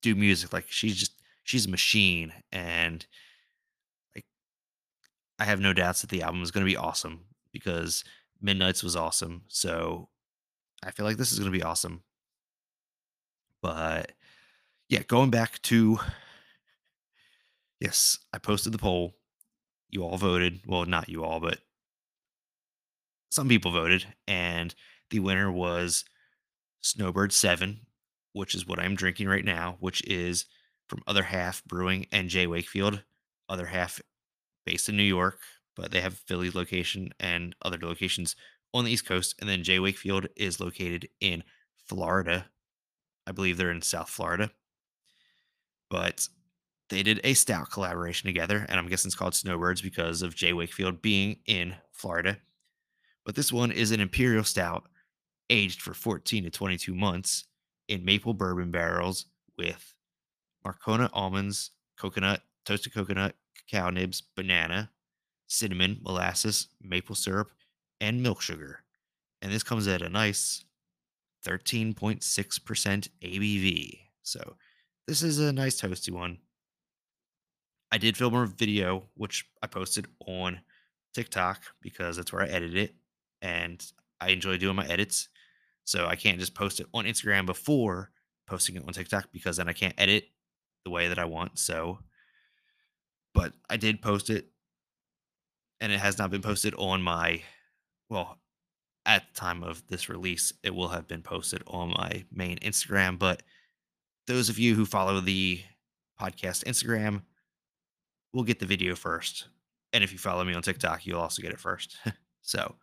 do 0.01 0.15
music 0.15 0.53
like 0.53 0.65
she's 0.67 0.95
just 0.95 1.13
she's 1.43 1.65
a 1.65 1.69
machine, 1.69 2.33
and 2.51 3.05
like 4.15 4.25
I 5.39 5.45
have 5.45 5.59
no 5.59 5.73
doubts 5.73 6.01
that 6.01 6.09
the 6.09 6.23
album 6.23 6.41
is 6.41 6.51
going 6.51 6.65
to 6.65 6.71
be 6.71 6.77
awesome 6.77 7.21
because 7.57 8.03
Midnights 8.41 8.83
was 8.83 8.95
awesome. 8.95 9.43
So 9.47 10.09
I 10.83 10.91
feel 10.91 11.05
like 11.05 11.17
this 11.17 11.31
is 11.31 11.39
going 11.39 11.51
to 11.51 11.57
be 11.57 11.63
awesome. 11.63 12.03
But 13.61 14.11
yeah, 14.89 15.03
going 15.03 15.29
back 15.29 15.61
to 15.63 15.99
yes, 17.79 18.19
I 18.33 18.37
posted 18.37 18.73
the 18.73 18.77
poll. 18.77 19.15
You 19.89 20.03
all 20.03 20.17
voted. 20.17 20.61
Well, 20.65 20.85
not 20.85 21.09
you 21.09 21.23
all, 21.23 21.39
but 21.39 21.59
some 23.29 23.47
people 23.47 23.71
voted, 23.71 24.05
and 24.27 24.73
the 25.09 25.19
winner 25.19 25.51
was 25.51 26.05
Snowbird 26.81 27.31
7, 27.33 27.79
which 28.33 28.55
is 28.55 28.67
what 28.67 28.79
I'm 28.79 28.95
drinking 28.95 29.27
right 29.27 29.45
now, 29.45 29.77
which 29.79 30.03
is 30.05 30.45
from 30.87 31.03
Other 31.07 31.23
Half 31.23 31.63
Brewing 31.65 32.07
and 32.11 32.29
J. 32.29 32.47
Wakefield. 32.47 33.03
Other 33.49 33.65
Half 33.65 34.01
based 34.65 34.89
in 34.89 34.97
New 34.97 35.03
York, 35.03 35.39
but 35.77 35.91
they 35.91 36.01
have 36.01 36.15
Philly 36.15 36.49
location 36.49 37.13
and 37.19 37.55
other 37.61 37.77
locations 37.79 38.35
on 38.73 38.83
the 38.83 38.91
East 38.91 39.05
Coast. 39.05 39.35
And 39.39 39.47
then 39.47 39.63
J. 39.63 39.79
Wakefield 39.79 40.27
is 40.35 40.59
located 40.59 41.07
in 41.21 41.43
Florida. 41.87 42.47
I 43.27 43.31
believe 43.31 43.57
they're 43.57 43.71
in 43.71 43.83
South 43.83 44.09
Florida. 44.09 44.49
But 45.89 46.27
they 46.89 47.03
did 47.03 47.21
a 47.23 47.33
stout 47.33 47.69
collaboration 47.71 48.27
together, 48.27 48.65
and 48.67 48.79
I'm 48.79 48.87
guessing 48.87 49.09
it's 49.09 49.15
called 49.15 49.35
Snowbirds 49.35 49.81
because 49.81 50.21
of 50.21 50.35
J. 50.35 50.53
Wakefield 50.53 51.01
being 51.01 51.37
in 51.45 51.75
Florida. 51.91 52.37
But 53.25 53.35
this 53.35 53.53
one 53.53 53.71
is 53.71 53.91
an 53.91 53.99
Imperial 53.99 54.43
Stout 54.43 54.87
aged 55.49 55.81
for 55.81 55.93
14 55.93 56.45
to 56.45 56.49
22 56.49 56.95
months 56.95 57.45
in 57.87 58.03
maple 58.03 58.33
bourbon 58.33 58.71
barrels 58.71 59.25
with 59.57 59.93
Marcona 60.65 61.09
almonds, 61.13 61.71
coconut, 61.97 62.41
toasted 62.65 62.93
coconut, 62.93 63.35
cacao 63.69 63.89
nibs, 63.89 64.23
banana, 64.35 64.89
cinnamon, 65.47 65.99
molasses, 66.01 66.67
maple 66.81 67.15
syrup, 67.15 67.51
and 67.99 68.21
milk 68.21 68.41
sugar. 68.41 68.83
And 69.41 69.51
this 69.51 69.63
comes 69.63 69.87
at 69.87 70.01
a 70.01 70.09
nice 70.09 70.63
13.6% 71.45 72.19
ABV. 73.23 73.99
So 74.23 74.55
this 75.07 75.23
is 75.23 75.39
a 75.39 75.53
nice 75.53 75.81
toasty 75.81 76.11
one. 76.11 76.39
I 77.91 77.97
did 77.97 78.17
film 78.17 78.35
a 78.35 78.45
video, 78.45 79.05
which 79.15 79.45
I 79.63 79.67
posted 79.67 80.07
on 80.25 80.59
TikTok 81.13 81.61
because 81.81 82.17
that's 82.17 82.33
where 82.33 82.43
I 82.43 82.47
edit 82.47 82.75
it. 82.75 82.95
And 83.41 83.83
I 84.19 84.29
enjoy 84.29 84.57
doing 84.57 84.75
my 84.75 84.85
edits. 84.85 85.29
So 85.85 86.05
I 86.05 86.15
can't 86.15 86.39
just 86.39 86.53
post 86.53 86.81
it 86.81 86.87
on 86.93 87.05
Instagram 87.05 87.45
before 87.45 88.11
posting 88.45 88.75
it 88.75 88.83
on 88.85 88.93
TikTok 88.93 89.29
because 89.31 89.57
then 89.57 89.69
I 89.69 89.73
can't 89.73 89.95
edit 89.97 90.25
the 90.83 90.91
way 90.91 91.07
that 91.07 91.19
I 91.19 91.25
want. 91.25 91.59
So, 91.59 91.99
but 93.33 93.53
I 93.69 93.77
did 93.77 94.01
post 94.01 94.29
it 94.29 94.47
and 95.79 95.91
it 95.91 95.99
has 95.99 96.17
not 96.17 96.31
been 96.31 96.41
posted 96.41 96.73
on 96.75 97.01
my, 97.01 97.41
well, 98.09 98.37
at 99.05 99.23
the 99.27 99.39
time 99.39 99.63
of 99.63 99.87
this 99.87 100.09
release, 100.09 100.53
it 100.63 100.75
will 100.75 100.89
have 100.89 101.07
been 101.07 101.21
posted 101.21 101.63
on 101.67 101.89
my 101.89 102.25
main 102.31 102.57
Instagram. 102.59 103.17
But 103.17 103.43
those 104.27 104.49
of 104.49 104.59
you 104.59 104.75
who 104.75 104.85
follow 104.85 105.21
the 105.21 105.61
podcast 106.19 106.65
Instagram 106.65 107.21
will 108.33 108.43
get 108.43 108.59
the 108.59 108.65
video 108.65 108.95
first. 108.95 109.47
And 109.93 110.03
if 110.03 110.11
you 110.11 110.17
follow 110.17 110.43
me 110.43 110.53
on 110.53 110.61
TikTok, 110.61 111.05
you'll 111.05 111.21
also 111.21 111.41
get 111.41 111.53
it 111.53 111.59
first. 111.59 111.95
so, 112.41 112.75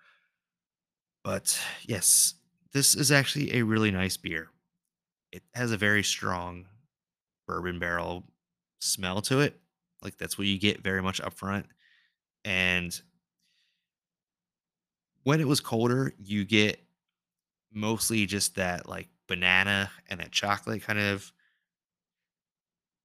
but 1.22 1.60
yes, 1.82 2.34
this 2.72 2.94
is 2.94 3.12
actually 3.12 3.54
a 3.56 3.62
really 3.62 3.90
nice 3.90 4.16
beer. 4.16 4.48
It 5.30 5.42
has 5.54 5.72
a 5.72 5.76
very 5.76 6.02
strong 6.02 6.66
bourbon 7.46 7.78
barrel 7.78 8.24
smell 8.78 9.20
to 9.22 9.40
it. 9.40 9.60
Like 10.02 10.16
that's 10.16 10.38
what 10.38 10.46
you 10.46 10.58
get 10.58 10.82
very 10.82 11.02
much 11.02 11.20
upfront. 11.20 11.64
And 12.44 13.00
when 15.22 15.40
it 15.40 15.48
was 15.48 15.60
colder, 15.60 16.12
you 16.18 16.44
get 16.44 16.80
mostly 17.72 18.26
just 18.26 18.56
that 18.56 18.88
like 18.88 19.08
banana 19.26 19.90
and 20.08 20.20
that 20.20 20.32
chocolate 20.32 20.82
kind 20.82 20.98
of 20.98 21.32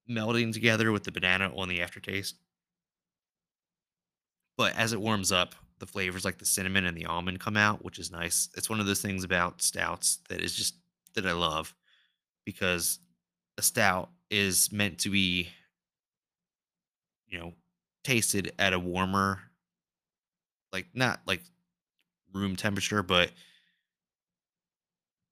melding 0.10 0.52
together 0.52 0.92
with 0.92 1.04
the 1.04 1.12
banana 1.12 1.56
on 1.56 1.70
the 1.70 1.82
aftertaste. 1.82 2.36
But 4.58 4.76
as 4.76 4.94
it 4.94 5.02
warms 5.02 5.32
up, 5.32 5.56
the 5.80 5.88
flavors 5.88 6.26
like 6.26 6.38
the 6.38 6.46
cinnamon 6.46 6.86
and 6.86 6.98
the 6.98 7.06
almond 7.06 7.40
come 7.40 7.56
out, 7.56 7.84
which 7.84 8.00
is 8.00 8.12
nice. 8.12 8.50
It's 8.58 8.70
one 8.70 8.80
of 8.80 8.86
those 8.86 9.02
things 9.02 9.24
about 9.24 9.62
stouts 9.62 10.20
that 10.30 10.42
is 10.42 10.54
just 10.54 10.76
that 11.14 11.26
I 11.26 11.32
love 11.32 11.74
because 12.46 13.00
a 13.58 13.62
stout 13.62 14.10
is 14.30 14.72
meant 14.72 15.00
to 15.00 15.10
be, 15.10 15.50
you 17.28 17.40
know, 17.40 17.54
tasted 18.10 18.52
at 18.58 18.74
a 18.74 18.80
warmer, 18.80 19.40
like 20.74 20.88
not 20.96 21.22
like 21.28 21.44
room 22.34 22.56
temperature, 22.56 23.04
but 23.04 23.32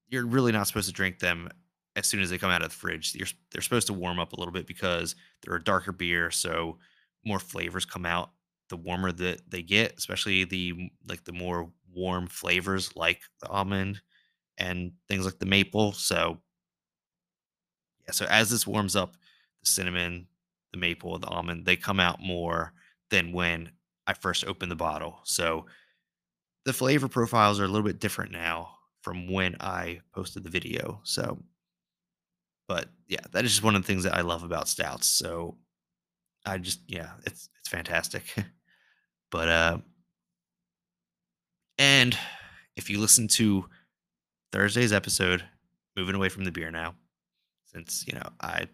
you're 0.10 0.28
really 0.28 0.52
not 0.52 0.68
supposed 0.68 0.88
to 0.88 0.94
drink 0.94 1.18
them 1.18 1.50
as 1.96 2.06
soon 2.06 2.22
as 2.22 2.30
they 2.30 2.38
come 2.38 2.52
out 2.52 2.62
of 2.62 2.70
the 2.70 2.76
fridge. 2.76 3.16
You're, 3.16 3.28
they're 3.52 3.64
supposed 3.64 3.88
to 3.88 3.94
warm 3.94 4.20
up 4.20 4.34
a 4.34 4.36
little 4.36 4.52
bit 4.52 4.68
because 4.68 5.16
they're 5.42 5.56
a 5.56 5.64
darker 5.64 5.92
beer, 5.92 6.30
so 6.30 6.78
more 7.26 7.40
flavors 7.40 7.84
come 7.84 8.06
out 8.06 8.30
the 8.70 8.78
warmer 8.78 9.12
that 9.12 9.42
they 9.50 9.64
get, 9.64 9.98
especially 9.98 10.44
the 10.44 10.92
like 11.08 11.24
the 11.24 11.34
more 11.34 11.72
warm 11.92 12.28
flavors 12.28 12.96
like 12.96 13.22
the 13.42 13.48
almond 13.48 14.02
and 14.60 14.92
things 15.08 15.26
like 15.26 15.40
the 15.40 15.46
maple. 15.48 15.94
So 15.94 16.38
yeah, 18.06 18.12
so 18.12 18.26
as 18.26 18.52
this 18.52 18.68
warms 18.68 18.96
up, 18.96 19.14
the 19.62 19.70
cinnamon, 19.70 20.28
the 20.78 20.88
maple, 20.88 21.18
the 21.20 21.28
almond, 21.28 21.66
they 21.66 21.76
come 21.76 22.00
out 22.00 22.22
more 22.22 22.74
than 23.10 23.34
when 23.34 23.72
I 24.06 24.14
first 24.14 24.46
opened 24.46 24.72
the 24.72 24.76
bottle. 24.76 25.20
So 25.24 25.66
the 26.66 26.74
flavor 26.74 27.08
profiles 27.08 27.60
are 27.60 27.66
a 27.66 27.68
little 27.68 27.86
bit 27.86 28.00
different 28.00 28.32
now 28.32 28.70
from 29.02 29.32
when 29.32 29.56
I 29.60 30.02
posted 30.14 30.44
the 30.44 30.50
video. 30.50 31.00
So, 31.04 31.42
but 32.68 32.90
yeah, 33.08 33.22
that 33.32 33.46
is 33.46 33.52
just 33.52 33.64
one 33.64 33.76
of 33.76 33.82
the 33.82 33.88
things 33.88 34.04
that 34.04 34.16
I 34.16 34.22
love 34.22 34.44
about 34.44 34.68
stouts. 34.68 35.08
So 35.08 35.58
I 36.46 36.58
just 36.58 36.82
yeah, 36.88 37.12
it's 37.26 37.50
it's 37.60 37.70
fantastic. 37.70 38.24
but 39.32 39.48
uh 39.50 39.78
and 41.78 42.18
if 42.76 42.90
you 42.90 43.00
listen 43.00 43.28
to 43.30 43.66
Thursday's 44.52 44.94
episode, 44.94 45.44
moving 45.96 46.16
away 46.16 46.30
from 46.30 46.44
the 46.44 46.52
beer 46.52 46.72
now, 46.72 46.96
since 47.66 48.06
you 48.08 48.14
know 48.14 48.30
I 48.42 48.68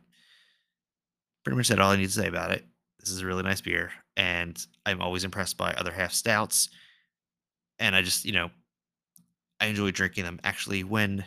pretty 1.43 1.57
much 1.57 1.67
said 1.67 1.79
all 1.79 1.91
I 1.91 1.95
need 1.95 2.05
to 2.05 2.11
say 2.11 2.27
about 2.27 2.51
it. 2.51 2.65
This 2.99 3.09
is 3.09 3.21
a 3.21 3.25
really 3.25 3.43
nice 3.43 3.61
beer, 3.61 3.91
and 4.15 4.57
I'm 4.85 5.01
always 5.01 5.23
impressed 5.23 5.57
by 5.57 5.73
other 5.73 5.91
half 5.91 6.13
stouts. 6.13 6.69
And 7.79 7.95
I 7.95 8.01
just, 8.01 8.23
you 8.23 8.31
know, 8.31 8.49
I 9.59 9.65
enjoy 9.65 9.91
drinking 9.91 10.23
them. 10.23 10.39
Actually, 10.43 10.83
when 10.83 11.25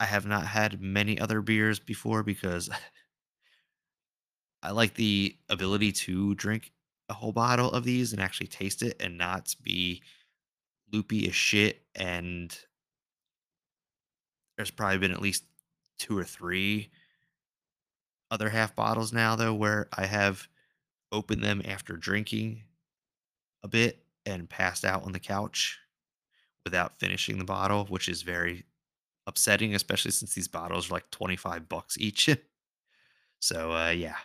I 0.00 0.06
have 0.06 0.26
not 0.26 0.46
had 0.46 0.80
many 0.80 1.20
other 1.20 1.40
beers 1.42 1.78
before 1.78 2.22
because 2.22 2.70
I 4.62 4.70
like 4.70 4.94
the 4.94 5.36
ability 5.48 5.92
to 5.92 6.34
drink 6.34 6.72
a 7.08 7.14
whole 7.14 7.32
bottle 7.32 7.70
of 7.70 7.84
these 7.84 8.12
and 8.12 8.22
actually 8.22 8.46
taste 8.46 8.82
it 8.82 8.96
and 9.00 9.18
not 9.18 9.54
be 9.62 10.02
loopy 10.92 11.28
as 11.28 11.34
shit. 11.34 11.82
And 11.94 12.56
there's 14.56 14.70
probably 14.70 14.98
been 14.98 15.12
at 15.12 15.22
least 15.22 15.44
two 15.98 16.16
or 16.16 16.24
three 16.24 16.90
other 18.32 18.48
half 18.48 18.74
bottles 18.74 19.12
now, 19.12 19.36
though, 19.36 19.54
where 19.54 19.88
I 19.92 20.06
have 20.06 20.48
opened 21.12 21.44
them 21.44 21.60
after 21.66 21.96
drinking 21.96 22.62
a 23.62 23.68
bit 23.68 24.02
and 24.24 24.48
passed 24.48 24.84
out 24.84 25.04
on 25.04 25.12
the 25.12 25.20
couch 25.20 25.78
without 26.64 26.98
finishing 26.98 27.38
the 27.38 27.44
bottle, 27.44 27.84
which 27.84 28.08
is 28.08 28.22
very 28.22 28.64
upsetting, 29.26 29.74
especially 29.74 30.12
since 30.12 30.34
these 30.34 30.48
bottles 30.48 30.90
are 30.90 30.94
like 30.94 31.10
25 31.10 31.68
bucks 31.68 31.98
each. 31.98 32.30
so, 33.38 33.72
uh, 33.72 33.90
yeah. 33.90 34.16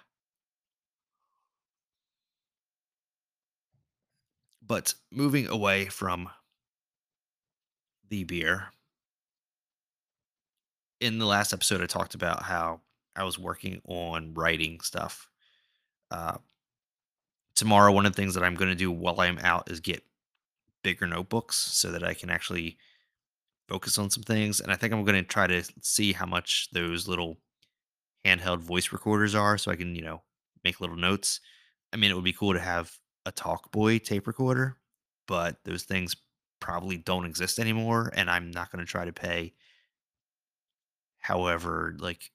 But 4.65 4.93
moving 5.11 5.47
away 5.47 5.85
from 5.87 6.29
the 8.07 8.23
beer, 8.23 8.69
in 10.99 11.19
the 11.19 11.25
last 11.25 11.53
episode, 11.53 11.81
I 11.81 11.85
talked 11.85 12.15
about 12.15 12.43
how 12.43 12.81
I 13.17 13.23
was 13.23 13.39
working 13.39 13.81
on 13.85 14.33
writing 14.33 14.79
stuff. 14.81 15.27
Uh, 16.11 16.37
tomorrow, 17.55 17.91
one 17.91 18.05
of 18.05 18.13
the 18.13 18.21
things 18.21 18.35
that 18.35 18.43
I'm 18.43 18.55
going 18.55 18.69
to 18.69 18.75
do 18.75 18.91
while 18.91 19.19
I'm 19.19 19.39
out 19.39 19.69
is 19.69 19.79
get 19.79 20.03
bigger 20.83 21.07
notebooks 21.07 21.57
so 21.57 21.91
that 21.91 22.03
I 22.03 22.13
can 22.13 22.29
actually 22.29 22.77
focus 23.67 23.97
on 23.97 24.09
some 24.09 24.23
things. 24.23 24.61
And 24.61 24.71
I 24.71 24.75
think 24.75 24.93
I'm 24.93 25.03
going 25.03 25.21
to 25.21 25.23
try 25.23 25.47
to 25.47 25.63
see 25.81 26.13
how 26.13 26.25
much 26.25 26.69
those 26.71 27.07
little 27.07 27.37
handheld 28.25 28.59
voice 28.59 28.91
recorders 28.91 29.35
are 29.35 29.57
so 29.57 29.71
I 29.71 29.75
can, 29.75 29.95
you 29.95 30.01
know, 30.01 30.21
make 30.63 30.79
little 30.79 30.95
notes. 30.95 31.39
I 31.91 31.97
mean, 31.97 32.11
it 32.11 32.13
would 32.13 32.23
be 32.23 32.33
cool 32.33 32.53
to 32.53 32.59
have 32.59 32.91
a 33.25 33.31
Talkboy 33.31 34.03
tape 34.03 34.27
recorder, 34.27 34.77
but 35.27 35.57
those 35.65 35.83
things 35.83 36.15
probably 36.59 36.97
don't 36.97 37.25
exist 37.25 37.59
anymore. 37.59 38.11
And 38.15 38.29
I'm 38.29 38.51
not 38.51 38.71
going 38.71 38.85
to 38.85 38.89
try 38.89 39.05
to 39.05 39.13
pay 39.13 39.53
however, 41.19 41.95
like 41.99 42.31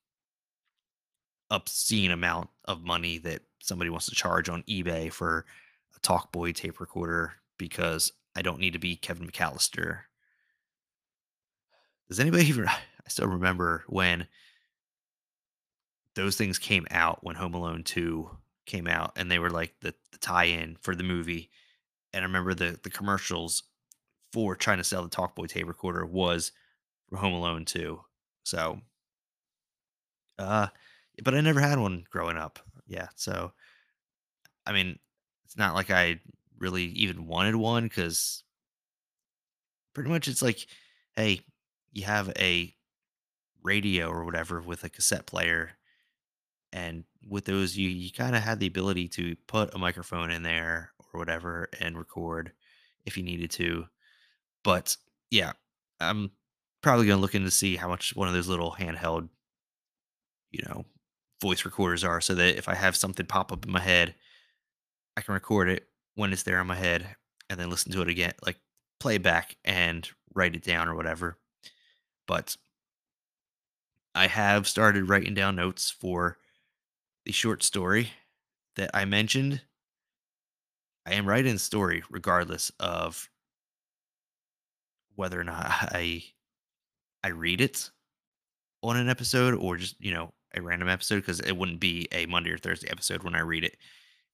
obscene 1.52 2.10
amount 2.10 2.48
of 2.64 2.82
money 2.82 3.18
that 3.18 3.42
somebody 3.60 3.90
wants 3.90 4.06
to 4.06 4.14
charge 4.14 4.48
on 4.48 4.62
eBay 4.64 5.12
for 5.12 5.44
a 5.94 6.00
Talkboy 6.00 6.54
tape 6.54 6.80
recorder 6.80 7.34
because 7.58 8.10
I 8.34 8.42
don't 8.42 8.58
need 8.58 8.72
to 8.72 8.78
be 8.78 8.96
Kevin 8.96 9.28
McAllister. 9.28 10.00
Does 12.08 12.18
anybody 12.18 12.44
even? 12.48 12.66
I 12.66 13.08
still 13.08 13.28
remember 13.28 13.84
when 13.86 14.26
those 16.14 16.36
things 16.36 16.58
came 16.58 16.86
out 16.90 17.22
when 17.22 17.36
Home 17.36 17.54
Alone 17.54 17.84
2 17.84 18.30
came 18.64 18.86
out 18.86 19.12
and 19.16 19.30
they 19.30 19.38
were 19.38 19.50
like 19.50 19.74
the, 19.80 19.94
the 20.12 20.18
tie-in 20.18 20.76
for 20.80 20.94
the 20.94 21.04
movie. 21.04 21.50
And 22.14 22.22
I 22.22 22.26
remember 22.26 22.54
the 22.54 22.78
the 22.82 22.90
commercials 22.90 23.64
for 24.32 24.56
trying 24.56 24.78
to 24.78 24.84
sell 24.84 25.02
the 25.02 25.10
Talkboy 25.10 25.48
tape 25.48 25.66
recorder 25.66 26.06
was 26.06 26.52
for 27.08 27.16
Home 27.16 27.34
Alone 27.34 27.64
2. 27.66 28.00
So 28.44 28.80
uh 30.38 30.68
but 31.22 31.34
I 31.34 31.40
never 31.40 31.60
had 31.60 31.78
one 31.78 32.04
growing 32.10 32.36
up. 32.36 32.58
Yeah. 32.86 33.08
So 33.16 33.52
I 34.66 34.72
mean, 34.72 34.98
it's 35.44 35.56
not 35.56 35.74
like 35.74 35.90
I 35.90 36.20
really 36.58 36.84
even 36.84 37.26
wanted 37.26 37.56
one 37.56 37.84
because 37.84 38.44
pretty 39.94 40.10
much 40.10 40.28
it's 40.28 40.42
like, 40.42 40.66
hey, 41.16 41.40
you 41.92 42.04
have 42.04 42.30
a 42.38 42.74
radio 43.62 44.08
or 44.08 44.24
whatever 44.24 44.60
with 44.60 44.84
a 44.84 44.88
cassette 44.88 45.26
player 45.26 45.72
and 46.72 47.04
with 47.28 47.44
those 47.44 47.76
you 47.76 47.88
you 47.88 48.10
kind 48.10 48.34
of 48.34 48.42
had 48.42 48.58
the 48.58 48.66
ability 48.66 49.06
to 49.06 49.36
put 49.46 49.74
a 49.74 49.78
microphone 49.78 50.30
in 50.30 50.42
there 50.42 50.92
or 50.98 51.20
whatever 51.20 51.68
and 51.80 51.96
record 51.96 52.52
if 53.06 53.16
you 53.16 53.22
needed 53.22 53.50
to 53.50 53.84
but 54.64 54.96
yeah 55.30 55.52
i'm 56.00 56.30
probably 56.80 57.06
going 57.06 57.16
to 57.16 57.20
look 57.20 57.34
into 57.34 57.50
see 57.50 57.76
how 57.76 57.88
much 57.88 58.16
one 58.16 58.26
of 58.26 58.34
those 58.34 58.48
little 58.48 58.72
handheld 58.72 59.28
you 60.50 60.60
know 60.66 60.84
voice 61.42 61.66
recorders 61.66 62.04
are 62.04 62.22
so 62.22 62.34
that 62.34 62.56
if 62.56 62.68
i 62.68 62.74
have 62.74 62.96
something 62.96 63.26
pop 63.26 63.52
up 63.52 63.66
in 63.66 63.70
my 63.70 63.80
head 63.80 64.14
i 65.16 65.20
can 65.20 65.34
record 65.34 65.68
it 65.68 65.88
when 66.14 66.32
it's 66.32 66.44
there 66.44 66.60
in 66.60 66.66
my 66.66 66.76
head 66.76 67.16
and 67.50 67.60
then 67.60 67.68
listen 67.68 67.92
to 67.92 68.00
it 68.00 68.08
again 68.08 68.32
like 68.46 68.56
play 69.02 69.16
it 69.16 69.22
back 69.22 69.56
and 69.64 70.08
write 70.32 70.54
it 70.54 70.62
down 70.62 70.88
or 70.88 70.94
whatever. 70.94 71.36
But 72.26 72.56
i 74.14 74.26
have 74.28 74.68
started 74.68 75.08
writing 75.08 75.34
down 75.34 75.56
notes 75.56 75.90
for 75.90 76.38
the 77.24 77.32
short 77.32 77.62
story 77.62 78.10
that 78.76 78.90
I 78.94 79.04
mentioned, 79.04 79.62
I 81.06 81.14
am 81.14 81.26
writing 81.26 81.54
a 81.54 81.58
story 81.58 82.02
regardless 82.10 82.70
of 82.78 83.28
whether 85.14 85.40
or 85.40 85.44
not 85.44 85.66
I 85.66 86.22
I 87.24 87.28
read 87.28 87.60
it 87.60 87.90
on 88.82 88.96
an 88.96 89.08
episode 89.08 89.54
or 89.54 89.76
just, 89.76 89.96
you 90.00 90.12
know, 90.12 90.32
a 90.54 90.62
random 90.62 90.88
episode 90.88 91.16
because 91.16 91.40
it 91.40 91.56
wouldn't 91.56 91.80
be 91.80 92.08
a 92.12 92.26
Monday 92.26 92.50
or 92.50 92.58
Thursday 92.58 92.90
episode 92.90 93.22
when 93.22 93.34
I 93.34 93.40
read 93.40 93.64
it. 93.64 93.76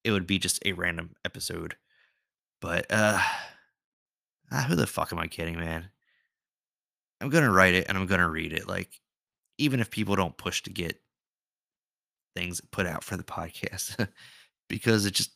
It 0.05 0.13
would 0.13 0.27
be 0.27 0.39
just 0.39 0.61
a 0.65 0.73
random 0.73 1.15
episode. 1.25 1.77
But 2.61 2.87
uh 2.91 3.21
ah, 4.51 4.65
who 4.69 4.75
the 4.75 4.87
fuck 4.87 5.13
am 5.13 5.19
I 5.19 5.27
kidding, 5.27 5.59
man? 5.59 5.91
I'm 7.21 7.31
gonna 7.31 7.53
write 7.53 7.75
it 7.75 7.87
and 7.89 7.99
I'm 7.99 8.07
gonna 8.07 8.29
read 8.29 8.53
it. 8.53 8.69
Like, 8.69 9.01
even 9.59 9.81
if 9.81 9.91
people 9.91 10.17
don't 10.17 10.37
push 10.37 10.63
to 10.63 10.71
get 10.71 11.01
things 12.35 12.61
put 12.71 12.87
out 12.87 13.03
for 13.03 13.17
the 13.17 13.25
podcast 13.25 14.09
because 14.69 15.07
it 15.07 15.15
just 15.15 15.33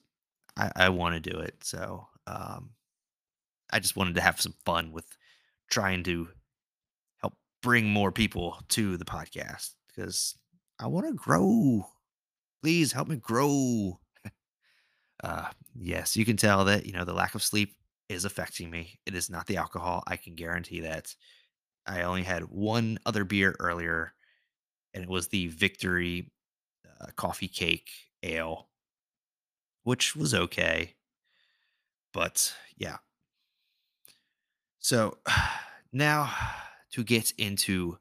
I, 0.56 0.70
I 0.76 0.88
want 0.90 1.14
to 1.14 1.30
do 1.30 1.38
it. 1.38 1.56
So 1.64 2.06
um, 2.26 2.70
I 3.72 3.80
just 3.80 3.96
wanted 3.96 4.14
to 4.16 4.20
have 4.20 4.40
some 4.40 4.54
fun 4.64 4.92
with 4.92 5.06
trying 5.70 6.04
to 6.04 6.28
help 7.20 7.34
bring 7.62 7.88
more 7.88 8.12
people 8.12 8.58
to 8.68 8.96
the 8.96 9.04
podcast 9.04 9.70
because 9.88 10.36
I 10.78 10.86
want 10.86 11.06
to 11.06 11.14
grow. 11.14 11.86
Please 12.62 12.92
help 12.92 13.08
me 13.08 13.16
grow. 13.16 14.00
uh, 15.24 15.50
yes, 15.74 16.16
you 16.16 16.24
can 16.24 16.36
tell 16.36 16.64
that 16.64 16.86
you 16.86 16.92
know 16.92 17.04
the 17.04 17.12
lack 17.12 17.34
of 17.34 17.42
sleep 17.42 17.76
is 18.08 18.24
affecting 18.24 18.70
me. 18.70 18.98
It 19.06 19.14
is 19.14 19.30
not 19.30 19.46
the 19.46 19.56
alcohol. 19.56 20.02
I 20.06 20.16
can 20.16 20.34
guarantee 20.34 20.80
that. 20.80 21.14
I 21.86 22.02
only 22.02 22.22
had 22.22 22.44
one 22.44 22.98
other 23.06 23.24
beer 23.24 23.56
earlier, 23.58 24.14
and 24.94 25.02
it 25.04 25.10
was 25.10 25.28
the 25.28 25.48
Victory 25.48 26.30
uh, 27.00 27.06
coffee 27.16 27.48
cake 27.48 27.90
ale, 28.22 28.68
which 29.84 30.16
was 30.16 30.34
okay. 30.34 30.94
But 32.12 32.54
yeah. 32.76 32.98
So 34.78 35.18
now 35.92 36.32
to 36.92 37.04
get 37.04 37.32
into 37.38 37.98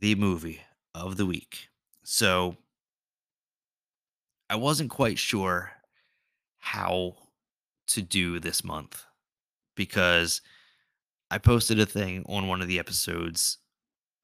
the 0.00 0.14
movie 0.14 0.60
of 0.94 1.16
the 1.16 1.26
week. 1.26 1.68
So 2.04 2.56
I 4.50 4.56
wasn't 4.56 4.90
quite 4.90 5.18
sure 5.18 5.72
how 6.58 7.16
to 7.88 8.02
do 8.02 8.40
this 8.40 8.64
month 8.64 9.04
because 9.76 10.40
I 11.30 11.38
posted 11.38 11.80
a 11.80 11.86
thing 11.86 12.24
on 12.28 12.48
one 12.48 12.62
of 12.62 12.68
the 12.68 12.78
episodes 12.78 13.58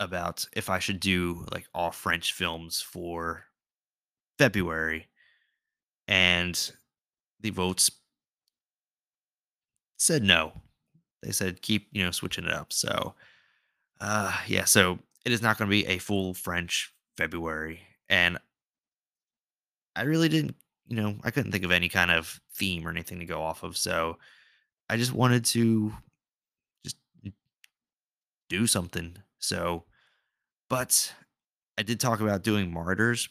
about 0.01 0.47
if 0.55 0.71
I 0.71 0.79
should 0.81 1.01
do 1.01 1.47
like 1.53 1.67
all 1.75 1.93
French 1.93 2.33
films 2.33 2.81
for 2.81 3.47
February, 4.39 5.09
and 6.09 6.73
the 7.41 7.51
votes 7.51 7.91
said 9.99 10.23
no. 10.23 10.53
They 11.23 11.33
said 11.33 11.63
keep 11.63 11.89
you 11.93 12.05
know 12.05 12.11
switching 12.11 12.45
it 12.45 12.53
up. 12.53 12.73
So, 12.73 13.15
uh, 14.01 14.37
yeah. 14.47 14.65
So 14.65 14.99
it 15.25 15.33
is 15.33 15.43
not 15.43 15.59
going 15.59 15.69
to 15.69 15.71
be 15.71 15.87
a 15.87 15.99
full 15.99 16.35
French 16.35 16.93
February, 17.17 17.81
and 18.09 18.39
I 19.97 20.03
really 20.03 20.29
didn't. 20.29 20.57
You 20.89 20.97
know, 20.97 21.17
I 21.23 21.31
couldn't 21.31 21.53
think 21.53 21.65
of 21.65 21.71
any 21.71 21.89
kind 21.89 22.11
of 22.11 22.41
theme 22.55 22.87
or 22.87 22.91
anything 22.91 23.21
to 23.21 23.25
go 23.25 23.43
off 23.43 23.63
of. 23.63 23.77
So 23.77 24.19
I 24.89 24.97
just 24.97 25.13
wanted 25.13 25.45
to 25.47 25.93
just 26.85 26.97
do 28.49 28.67
something. 28.67 29.17
So 29.39 29.85
but 30.71 31.13
I 31.77 31.83
did 31.83 32.01
talk 32.01 32.21
about 32.21 32.45
doing 32.45 32.73
martyrs, 32.73 33.29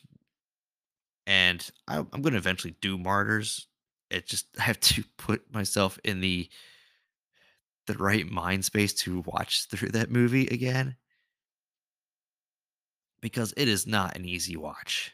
and 1.25 1.67
I, 1.87 1.97
I'm 1.97 2.21
going 2.21 2.33
to 2.33 2.37
eventually 2.37 2.75
do 2.81 2.97
martyrs. 2.99 3.67
It 4.11 4.27
just 4.27 4.45
I 4.59 4.63
have 4.63 4.79
to 4.81 5.03
put 5.17 5.51
myself 5.51 5.97
in 6.03 6.19
the 6.19 6.49
the 7.87 7.95
right 7.95 8.29
mind 8.29 8.65
space 8.65 8.93
to 8.93 9.23
watch 9.25 9.65
through 9.65 9.89
that 9.89 10.11
movie 10.11 10.45
again 10.47 10.95
because 13.21 13.53
it 13.57 13.67
is 13.67 13.87
not 13.87 14.15
an 14.15 14.25
easy 14.25 14.55
watch. 14.55 15.11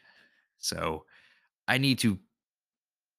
So 0.57 1.05
I 1.67 1.77
need 1.77 1.99
to 1.99 2.19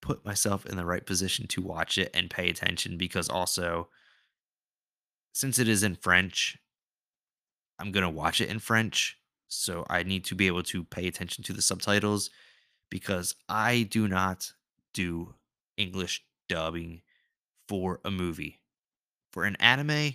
put 0.03 0.25
myself 0.25 0.67
in 0.67 0.77
the 0.77 0.87
right 0.87 1.05
position 1.05 1.47
to 1.49 1.63
watch 1.63 1.99
it 1.99 2.11
and 2.15 2.31
pay 2.31 2.49
attention 2.49 2.97
because 2.97 3.29
also 3.29 3.89
since 5.33 5.59
it 5.59 5.69
is 5.69 5.83
in 5.83 5.97
French 5.97 6.59
I'm 7.79 7.93
gonna 7.93 8.11
watch 8.11 8.41
it 8.41 8.49
in 8.49 8.59
French, 8.59 9.19
so 9.49 9.85
I 9.89 10.03
need 10.03 10.25
to 10.27 10.35
be 10.35 10.47
able 10.47 10.63
to 10.65 10.85
pay 10.85 11.07
attention 11.07 11.45
to 11.45 11.53
the 11.53 11.63
subtitles 11.63 12.31
because 12.91 13.35
I 13.49 13.83
do 13.83 14.09
not 14.09 14.53
do 14.95 15.35
English 15.77 16.25
dubbing 16.49 17.03
for 17.69 18.01
a 18.05 18.11
movie. 18.11 18.61
For 19.33 19.45
an 19.45 19.57
anime, 19.57 20.15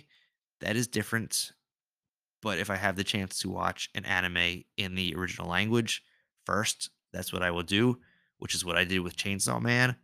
that 0.60 0.76
is 0.76 0.88
different. 0.88 1.52
But 2.42 2.58
if 2.58 2.70
I 2.70 2.76
have 2.76 2.96
the 2.96 3.04
chance 3.04 3.38
to 3.38 3.48
watch 3.48 3.88
an 3.94 4.04
anime 4.04 4.64
in 4.76 4.94
the 4.94 5.14
original 5.14 5.48
language 5.48 6.02
first, 6.44 6.90
that's 7.12 7.32
what 7.32 7.42
I 7.42 7.50
will 7.50 7.62
do, 7.62 8.00
which 8.38 8.54
is 8.54 8.64
what 8.64 8.76
I 8.76 8.84
did 8.84 9.00
with 9.00 9.16
Chainsaw 9.16 9.60
Man. 9.62 9.96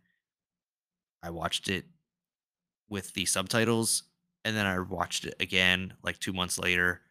I 1.21 1.31
watched 1.31 1.67
it 1.69 1.85
with 2.89 3.13
the 3.13 3.25
subtitles 3.25 4.03
and 4.45 4.55
then 4.55 4.65
I 4.65 4.79
watched 4.79 5.25
it 5.25 5.35
again 5.39 5.93
like 6.01 6.19
2 6.19 6.31
months 6.31 6.57
later 6.57 7.01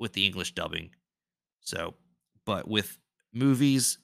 with 0.00 0.14
the 0.14 0.24
English 0.24 0.54
dubbing. 0.54 0.90
So, 1.60 1.94
but 2.46 2.66
with 2.66 2.98
movies, 3.34 3.98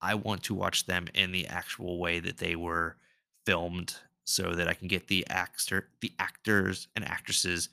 I 0.00 0.14
want 0.14 0.42
to 0.44 0.54
watch 0.54 0.86
them 0.86 1.06
in 1.14 1.32
the 1.32 1.46
actual 1.48 1.98
way 1.98 2.18
that 2.20 2.38
they 2.38 2.56
were 2.56 2.96
filmed 3.44 3.94
so 4.24 4.54
that 4.54 4.68
I 4.68 4.74
can 4.74 4.88
get 4.88 5.08
the 5.08 5.26
actor 5.28 5.88
the 6.00 6.12
actors 6.18 6.88
and 6.96 7.04
actresses 7.04 7.68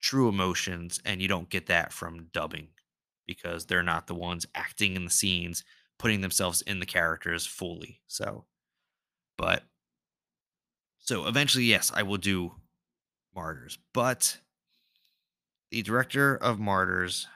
true 0.00 0.28
emotions, 0.28 1.00
and 1.04 1.20
you 1.20 1.28
don't 1.28 1.50
get 1.50 1.66
that 1.66 1.92
from 1.92 2.28
dubbing 2.32 2.68
because 3.26 3.66
they're 3.66 3.82
not 3.82 4.06
the 4.06 4.14
ones 4.14 4.46
acting 4.54 4.96
in 4.96 5.04
the 5.04 5.10
scenes, 5.10 5.64
putting 5.98 6.20
themselves 6.20 6.62
in 6.62 6.80
the 6.80 6.86
characters 6.86 7.46
fully. 7.46 8.00
So, 8.06 8.44
but 9.36 9.64
so 10.98 11.26
eventually, 11.26 11.64
yes, 11.64 11.92
I 11.94 12.02
will 12.02 12.16
do 12.16 12.52
Martyrs, 13.34 13.78
but 13.92 14.38
the 15.70 15.82
director 15.82 16.34
of 16.36 16.58
Martyrs 16.58 17.26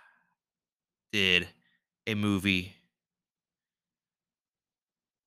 did 1.12 1.48
a 2.06 2.14
movie 2.14 2.76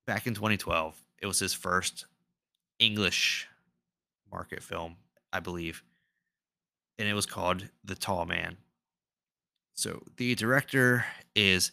back 0.07 0.27
in 0.27 0.33
2012. 0.33 0.95
It 1.21 1.27
was 1.27 1.39
his 1.39 1.53
first 1.53 2.05
English 2.79 3.47
market 4.31 4.61
film, 4.61 4.97
I 5.31 5.39
believe, 5.39 5.83
and 6.97 7.07
it 7.07 7.13
was 7.13 7.25
called 7.25 7.67
The 7.83 7.95
Tall 7.95 8.25
Man. 8.25 8.57
So 9.73 10.01
the 10.17 10.35
director 10.35 11.05
is 11.35 11.71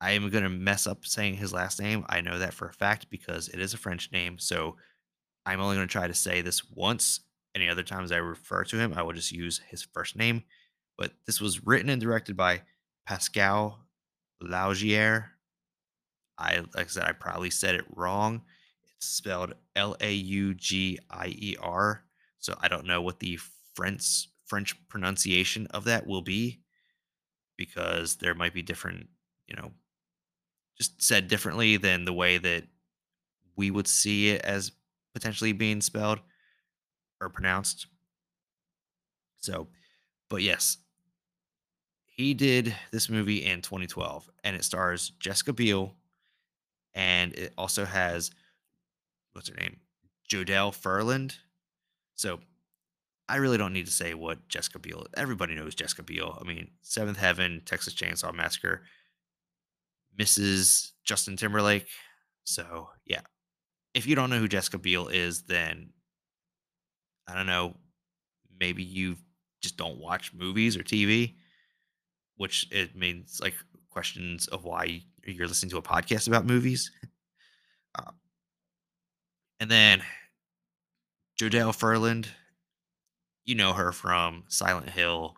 I 0.00 0.12
am 0.12 0.28
going 0.28 0.44
to 0.44 0.50
mess 0.50 0.86
up 0.86 1.06
saying 1.06 1.36
his 1.36 1.52
last 1.52 1.80
name. 1.80 2.04
I 2.08 2.20
know 2.20 2.38
that 2.38 2.54
for 2.54 2.68
a 2.68 2.72
fact 2.72 3.08
because 3.10 3.48
it 3.48 3.60
is 3.60 3.72
a 3.72 3.78
French 3.78 4.12
name. 4.12 4.38
So 4.38 4.76
I'm 5.46 5.60
only 5.60 5.76
going 5.76 5.88
to 5.88 5.92
try 5.92 6.06
to 6.06 6.14
say 6.14 6.42
this 6.42 6.68
once. 6.70 7.20
Any 7.54 7.68
other 7.68 7.82
times 7.82 8.12
I 8.12 8.16
refer 8.16 8.64
to 8.64 8.76
him, 8.76 8.92
I 8.94 9.02
will 9.02 9.14
just 9.14 9.32
use 9.32 9.62
his 9.68 9.82
first 9.82 10.14
name. 10.16 10.42
But 10.98 11.12
this 11.24 11.40
was 11.40 11.66
written 11.66 11.88
and 11.88 12.02
directed 12.02 12.36
by 12.36 12.62
Pascal 13.06 13.78
Laugier. 14.42 15.26
I 16.38 16.58
like 16.74 16.86
I 16.86 16.88
said, 16.88 17.04
I 17.04 17.12
probably 17.12 17.48
said 17.48 17.76
it 17.76 17.86
wrong. 17.94 18.42
It's 18.96 19.06
spelled 19.06 19.54
L 19.74 19.96
A 20.00 20.12
U 20.12 20.52
G 20.54 20.98
I 21.10 21.28
E 21.28 21.56
R. 21.60 22.02
So 22.38 22.54
I 22.60 22.68
don't 22.68 22.86
know 22.86 23.00
what 23.00 23.20
the 23.20 23.38
French 23.76 24.28
French 24.46 24.74
pronunciation 24.88 25.66
of 25.68 25.84
that 25.84 26.06
will 26.06 26.22
be 26.22 26.60
because 27.56 28.16
there 28.16 28.34
might 28.34 28.54
be 28.54 28.62
different, 28.62 29.08
you 29.46 29.56
know, 29.56 29.70
just 30.78 31.02
said 31.02 31.28
differently 31.28 31.76
than 31.76 32.04
the 32.04 32.12
way 32.12 32.38
that 32.38 32.64
we 33.56 33.70
would 33.70 33.88
see 33.88 34.30
it 34.30 34.42
as 34.42 34.72
potentially 35.14 35.52
being 35.52 35.80
spelled 35.80 36.20
or 37.20 37.28
pronounced. 37.28 37.86
So, 39.38 39.68
but 40.28 40.42
yes, 40.42 40.78
he 42.04 42.34
did 42.34 42.74
this 42.92 43.08
movie 43.08 43.44
in 43.44 43.62
2012 43.62 44.30
and 44.44 44.56
it 44.56 44.64
stars 44.64 45.12
Jessica 45.18 45.52
Biel 45.52 45.94
and 46.94 47.32
it 47.34 47.52
also 47.58 47.84
has 47.84 48.30
what's 49.32 49.48
her 49.48 49.54
name? 49.54 49.76
Jodelle 50.28 50.74
Ferland. 50.74 51.36
So 52.14 52.40
I 53.28 53.36
really 53.36 53.58
don't 53.58 53.72
need 53.72 53.86
to 53.86 53.92
say 53.92 54.14
what 54.14 54.46
Jessica 54.48 54.78
Biel. 54.78 55.06
Everybody 55.16 55.54
knows 55.54 55.74
Jessica 55.74 56.02
Biel. 56.02 56.38
I 56.40 56.44
mean, 56.46 56.70
Seventh 56.82 57.18
Heaven, 57.18 57.62
Texas 57.64 57.94
Chainsaw 57.94 58.34
Massacre, 58.34 58.82
Mrs. 60.18 60.92
Justin 61.04 61.36
Timberlake. 61.36 61.88
So 62.44 62.90
yeah, 63.04 63.22
if 63.94 64.06
you 64.06 64.14
don't 64.14 64.30
know 64.30 64.38
who 64.38 64.48
Jessica 64.48 64.78
Biel 64.78 65.08
is, 65.08 65.42
then 65.42 65.90
I 67.28 67.34
don't 67.34 67.46
know. 67.46 67.74
Maybe 68.58 68.82
you 68.82 69.16
just 69.60 69.76
don't 69.76 69.98
watch 69.98 70.32
movies 70.32 70.76
or 70.76 70.82
TV, 70.82 71.34
which 72.36 72.68
it 72.70 72.94
means 72.94 73.40
like 73.42 73.54
questions 73.90 74.46
of 74.48 74.64
why 74.64 75.02
you're 75.26 75.48
listening 75.48 75.70
to 75.70 75.78
a 75.78 75.82
podcast 75.82 76.28
about 76.28 76.46
movies. 76.46 76.92
Uh, 77.98 78.12
and 79.60 79.70
then 79.70 80.02
Jodelle 81.40 81.74
Ferland, 81.74 82.28
you 83.46 83.54
know 83.54 83.72
her 83.72 83.92
from 83.92 84.44
Silent 84.48 84.90
Hill, 84.90 85.36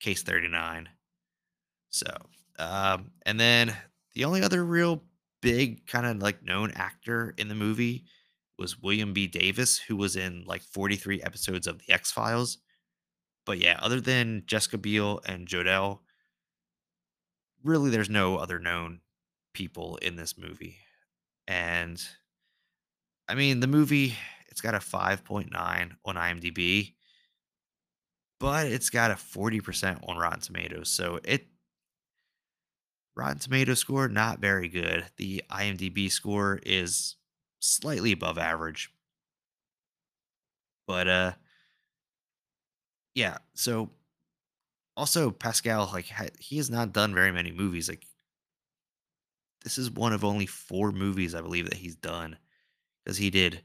Case 0.00 0.22
39. 0.22 0.88
So, 1.90 2.10
um, 2.58 3.12
and 3.24 3.38
then 3.38 3.76
the 4.14 4.24
only 4.24 4.42
other 4.42 4.64
real 4.64 5.04
big 5.42 5.86
kind 5.86 6.06
of 6.06 6.22
like 6.22 6.42
known 6.42 6.72
actor 6.74 7.34
in 7.36 7.48
the 7.48 7.54
movie 7.54 8.04
was 8.58 8.80
William 8.80 9.12
B. 9.12 9.26
Davis, 9.26 9.78
who 9.78 9.96
was 9.96 10.16
in 10.16 10.44
like 10.46 10.62
43 10.62 11.22
episodes 11.22 11.66
of 11.66 11.78
The 11.78 11.92
X 11.92 12.10
Files. 12.10 12.58
But 13.44 13.58
yeah, 13.58 13.78
other 13.82 14.00
than 14.00 14.44
Jessica 14.46 14.78
Biel 14.78 15.20
and 15.26 15.48
Jodelle, 15.48 16.00
really 17.62 17.90
there's 17.90 18.10
no 18.10 18.36
other 18.36 18.58
known 18.58 19.00
people 19.52 19.96
in 19.96 20.16
this 20.16 20.38
movie. 20.38 20.78
And 21.46 22.02
I 23.28 23.34
mean, 23.34 23.60
the 23.60 23.66
movie, 23.66 24.16
it's 24.48 24.60
got 24.60 24.74
a 24.74 24.78
5.9 24.78 25.50
on 26.04 26.14
IMDb, 26.14 26.94
but 28.42 28.66
it's 28.66 28.90
got 28.90 29.12
a 29.12 29.14
40% 29.14 30.00
on 30.08 30.16
Rotten 30.16 30.40
Tomatoes. 30.40 30.88
So 30.88 31.20
it 31.22 31.46
Rotten 33.14 33.38
Tomato 33.38 33.74
score 33.74 34.08
not 34.08 34.40
very 34.40 34.68
good. 34.68 35.04
The 35.16 35.44
IMDb 35.48 36.10
score 36.10 36.58
is 36.66 37.14
slightly 37.60 38.10
above 38.10 38.38
average. 38.38 38.92
But 40.88 41.06
uh 41.06 41.32
yeah, 43.14 43.38
so 43.54 43.90
also 44.96 45.30
Pascal 45.30 45.88
like 45.92 46.10
he 46.40 46.56
has 46.56 46.68
not 46.68 46.92
done 46.92 47.14
very 47.14 47.30
many 47.30 47.52
movies 47.52 47.88
like 47.88 48.04
this 49.62 49.78
is 49.78 49.88
one 49.88 50.12
of 50.12 50.24
only 50.24 50.46
4 50.46 50.90
movies 50.90 51.36
I 51.36 51.42
believe 51.42 51.70
that 51.70 51.78
he's 51.78 51.94
done 51.94 52.38
cuz 53.06 53.18
he 53.18 53.30
did 53.30 53.62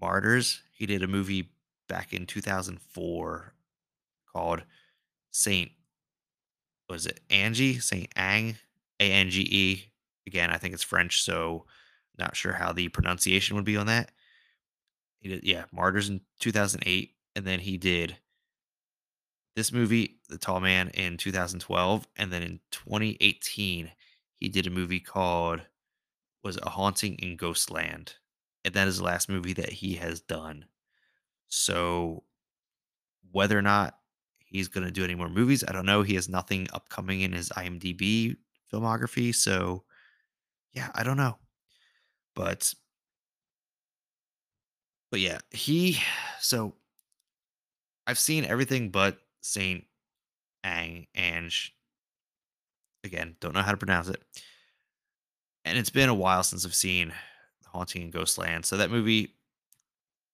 Martyrs, 0.00 0.62
he 0.72 0.86
did 0.86 1.02
a 1.02 1.08
movie 1.08 1.50
back 1.88 2.12
in 2.12 2.24
2004 2.24 3.54
called 4.32 4.62
Saint 5.30 5.70
was 6.90 7.06
it 7.06 7.20
Angie? 7.30 7.78
Saint 7.78 8.08
Ang? 8.16 8.56
A 8.98 9.12
N 9.12 9.30
G 9.30 9.42
E. 9.42 9.92
Again, 10.26 10.50
I 10.50 10.58
think 10.58 10.74
it's 10.74 10.82
French, 10.82 11.22
so 11.22 11.64
not 12.18 12.36
sure 12.36 12.52
how 12.52 12.72
the 12.72 12.88
pronunciation 12.88 13.56
would 13.56 13.64
be 13.64 13.76
on 13.76 13.86
that. 13.86 14.10
He 15.20 15.28
did, 15.28 15.44
yeah, 15.44 15.64
Martyrs 15.72 16.08
in 16.08 16.20
2008, 16.40 17.14
and 17.36 17.44
then 17.44 17.60
he 17.60 17.78
did 17.78 18.16
this 19.56 19.72
movie, 19.72 20.18
The 20.28 20.38
Tall 20.38 20.60
Man, 20.60 20.88
in 20.88 21.16
2012, 21.16 22.06
and 22.16 22.32
then 22.32 22.42
in 22.42 22.60
2018, 22.72 23.90
he 24.36 24.48
did 24.48 24.66
a 24.66 24.70
movie 24.70 25.00
called 25.00 25.62
was 26.42 26.58
A 26.62 26.70
Haunting 26.70 27.16
in 27.16 27.36
Ghostland, 27.36 28.14
and 28.64 28.74
that 28.74 28.88
is 28.88 28.98
the 28.98 29.04
last 29.04 29.28
movie 29.28 29.52
that 29.54 29.70
he 29.70 29.94
has 29.94 30.20
done. 30.20 30.66
So 31.48 32.24
whether 33.30 33.58
or 33.58 33.62
not 33.62 33.99
he's 34.50 34.68
going 34.68 34.86
to 34.86 34.92
do 34.92 35.04
any 35.04 35.14
more 35.14 35.28
movies, 35.28 35.64
I 35.66 35.72
don't 35.72 35.86
know. 35.86 36.02
He 36.02 36.14
has 36.14 36.28
nothing 36.28 36.68
upcoming 36.72 37.22
in 37.22 37.32
his 37.32 37.48
IMDb 37.50 38.36
filmography, 38.72 39.34
so 39.34 39.84
yeah, 40.72 40.90
I 40.94 41.02
don't 41.02 41.16
know. 41.16 41.38
But 42.34 42.72
but 45.10 45.20
yeah, 45.20 45.38
he 45.50 45.98
so 46.40 46.74
I've 48.06 48.18
seen 48.18 48.44
everything 48.44 48.90
but 48.90 49.18
Saint 49.40 49.84
Ang 50.64 51.06
Ange. 51.14 51.74
Again, 53.04 53.36
don't 53.40 53.54
know 53.54 53.62
how 53.62 53.70
to 53.72 53.76
pronounce 53.76 54.08
it. 54.08 54.22
And 55.64 55.78
it's 55.78 55.90
been 55.90 56.08
a 56.08 56.14
while 56.14 56.42
since 56.42 56.64
I've 56.64 56.74
seen 56.74 57.12
Haunting 57.66 58.02
in 58.02 58.10
Ghostland. 58.10 58.66
So 58.66 58.76
that 58.76 58.90
movie 58.90 59.36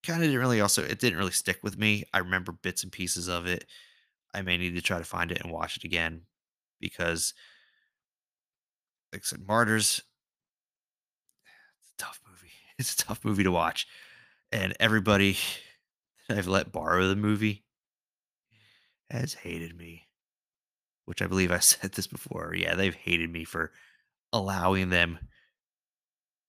kind 0.02 0.22
of 0.22 0.28
didn't 0.28 0.40
really 0.40 0.60
also 0.60 0.82
it 0.82 0.98
didn't 0.98 1.18
really 1.18 1.32
stick 1.32 1.58
with 1.62 1.78
me. 1.78 2.04
I 2.14 2.18
remember 2.18 2.52
bits 2.52 2.82
and 2.82 2.92
pieces 2.92 3.28
of 3.28 3.46
it. 3.46 3.66
I 4.34 4.42
may 4.42 4.56
need 4.56 4.74
to 4.74 4.82
try 4.82 4.98
to 4.98 5.04
find 5.04 5.32
it 5.32 5.40
and 5.40 5.52
watch 5.52 5.76
it 5.76 5.84
again 5.84 6.22
because 6.80 7.34
like 9.12 9.22
I 9.22 9.24
said, 9.24 9.46
Martyrs, 9.46 10.02
it's 11.80 11.92
a 11.98 12.04
tough 12.04 12.20
movie. 12.28 12.52
It's 12.78 12.92
a 12.92 12.98
tough 12.98 13.24
movie 13.24 13.44
to 13.44 13.50
watch. 13.50 13.86
And 14.52 14.74
everybody 14.78 15.38
that 16.28 16.36
I've 16.36 16.46
let 16.46 16.72
borrow 16.72 17.08
the 17.08 17.16
movie 17.16 17.64
has 19.08 19.32
hated 19.32 19.74
me, 19.78 20.08
which 21.06 21.22
I 21.22 21.26
believe 21.26 21.50
I 21.50 21.58
said 21.60 21.92
this 21.92 22.06
before. 22.06 22.54
Yeah, 22.54 22.74
they've 22.74 22.94
hated 22.94 23.32
me 23.32 23.44
for 23.44 23.72
allowing 24.32 24.90
them 24.90 25.18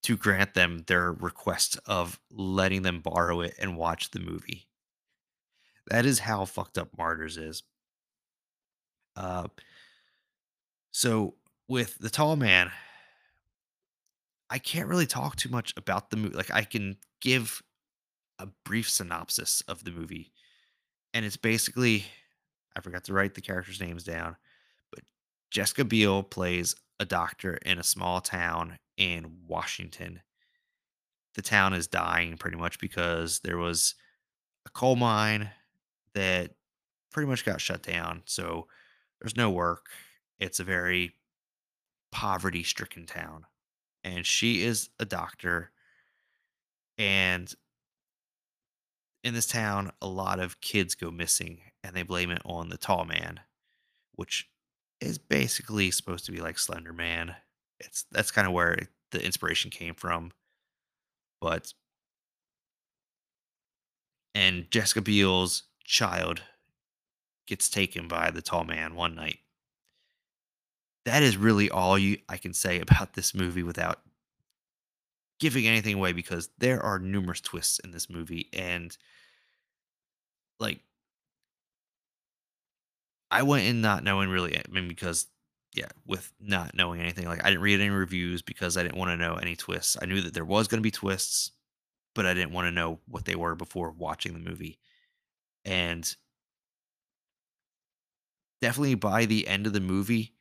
to 0.02 0.16
grant 0.16 0.54
them 0.54 0.84
their 0.86 1.12
request 1.12 1.78
of 1.86 2.20
letting 2.30 2.82
them 2.82 3.00
borrow 3.00 3.40
it 3.40 3.54
and 3.58 3.76
watch 3.76 4.10
the 4.10 4.20
movie. 4.20 4.67
That 5.88 6.04
is 6.04 6.18
how 6.18 6.44
fucked 6.44 6.78
up 6.78 6.96
Martyrs 6.96 7.36
is. 7.36 7.62
Uh, 9.16 9.48
so 10.92 11.34
with 11.66 11.98
the 11.98 12.10
tall 12.10 12.36
man, 12.36 12.70
I 14.50 14.58
can't 14.58 14.88
really 14.88 15.06
talk 15.06 15.36
too 15.36 15.48
much 15.48 15.74
about 15.76 16.10
the 16.10 16.16
movie. 16.16 16.36
Like 16.36 16.50
I 16.50 16.62
can 16.62 16.96
give 17.20 17.62
a 18.38 18.48
brief 18.64 18.88
synopsis 18.88 19.62
of 19.62 19.84
the 19.84 19.90
movie, 19.90 20.32
and 21.12 21.24
it's 21.24 21.36
basically 21.36 22.04
I 22.76 22.80
forgot 22.80 23.04
to 23.04 23.12
write 23.12 23.34
the 23.34 23.40
characters' 23.40 23.80
names 23.80 24.04
down, 24.04 24.36
but 24.90 25.00
Jessica 25.50 25.84
Biel 25.84 26.22
plays 26.22 26.76
a 27.00 27.04
doctor 27.04 27.54
in 27.54 27.78
a 27.78 27.84
small 27.84 28.20
town 28.20 28.78
in 28.96 29.38
Washington. 29.46 30.20
The 31.34 31.42
town 31.42 31.72
is 31.72 31.86
dying 31.86 32.36
pretty 32.36 32.56
much 32.56 32.78
because 32.78 33.40
there 33.40 33.58
was 33.58 33.94
a 34.66 34.70
coal 34.70 34.96
mine 34.96 35.50
that 36.18 36.50
pretty 37.12 37.28
much 37.28 37.44
got 37.44 37.60
shut 37.60 37.82
down. 37.82 38.22
So 38.24 38.66
there's 39.20 39.36
no 39.36 39.50
work. 39.50 39.86
It's 40.40 40.58
a 40.58 40.64
very 40.64 41.14
poverty 42.10 42.64
stricken 42.64 43.06
town. 43.06 43.46
And 44.02 44.26
she 44.26 44.62
is 44.62 44.90
a 44.98 45.04
doctor. 45.04 45.70
And 46.96 47.52
in 49.22 49.34
this 49.34 49.46
town, 49.46 49.92
a 50.02 50.08
lot 50.08 50.40
of 50.40 50.60
kids 50.60 50.96
go 50.96 51.10
missing 51.10 51.60
and 51.84 51.94
they 51.94 52.02
blame 52.02 52.30
it 52.30 52.42
on 52.44 52.68
the 52.68 52.76
tall 52.76 53.04
man, 53.04 53.40
which 54.14 54.48
is 55.00 55.18
basically 55.18 55.92
supposed 55.92 56.24
to 56.26 56.32
be 56.32 56.40
like 56.40 56.58
Slender 56.58 56.92
Man. 56.92 57.36
It's 57.78 58.04
that's 58.10 58.32
kind 58.32 58.46
of 58.46 58.52
where 58.52 58.76
the 59.12 59.24
inspiration 59.24 59.70
came 59.70 59.94
from. 59.94 60.32
But 61.40 61.72
and 64.34 64.68
Jessica 64.70 65.00
Biel's 65.00 65.67
child 65.88 66.42
gets 67.46 67.70
taken 67.70 68.06
by 68.06 68.30
the 68.30 68.42
tall 68.42 68.62
man 68.62 68.94
one 68.94 69.14
night. 69.14 69.38
That 71.06 71.22
is 71.22 71.38
really 71.38 71.70
all 71.70 71.98
you 71.98 72.18
I 72.28 72.36
can 72.36 72.52
say 72.52 72.78
about 72.80 73.14
this 73.14 73.34
movie 73.34 73.62
without 73.62 74.00
giving 75.40 75.66
anything 75.66 75.94
away 75.94 76.12
because 76.12 76.50
there 76.58 76.82
are 76.82 76.98
numerous 76.98 77.40
twists 77.40 77.78
in 77.78 77.92
this 77.92 78.10
movie 78.10 78.48
and 78.52 78.96
like 80.60 80.80
I 83.30 83.42
went 83.42 83.66
in 83.66 83.80
not 83.80 84.04
knowing 84.04 84.28
really 84.28 84.58
I 84.58 84.62
mean 84.70 84.88
because 84.88 85.26
yeah, 85.74 85.88
with 86.06 86.32
not 86.40 86.74
knowing 86.74 87.00
anything 87.00 87.26
like 87.26 87.42
I 87.44 87.48
didn't 87.48 87.62
read 87.62 87.80
any 87.80 87.90
reviews 87.90 88.42
because 88.42 88.76
I 88.76 88.82
didn't 88.82 88.98
want 88.98 89.10
to 89.10 89.16
know 89.16 89.34
any 89.34 89.54
twists. 89.54 89.96
I 90.00 90.06
knew 90.06 90.20
that 90.22 90.34
there 90.34 90.44
was 90.44 90.66
going 90.66 90.78
to 90.78 90.86
be 90.86 90.90
twists, 90.90 91.52
but 92.14 92.26
I 92.26 92.34
didn't 92.34 92.52
want 92.52 92.66
to 92.66 92.72
know 92.72 93.00
what 93.06 93.26
they 93.26 93.36
were 93.36 93.54
before 93.54 93.90
watching 93.90 94.32
the 94.32 94.38
movie. 94.50 94.78
And 95.68 96.16
definitely 98.62 98.94
by 98.94 99.26
the 99.26 99.46
end 99.46 99.66
of 99.66 99.74
the 99.74 99.80
movie, 99.80 100.32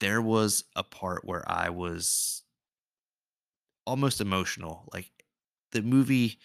there 0.00 0.20
was 0.20 0.64
a 0.76 0.84
part 0.84 1.24
where 1.24 1.50
I 1.50 1.70
was 1.70 2.42
almost 3.86 4.20
emotional. 4.20 4.86
Like 4.92 5.10
the 5.72 5.80
movie, 5.80 6.38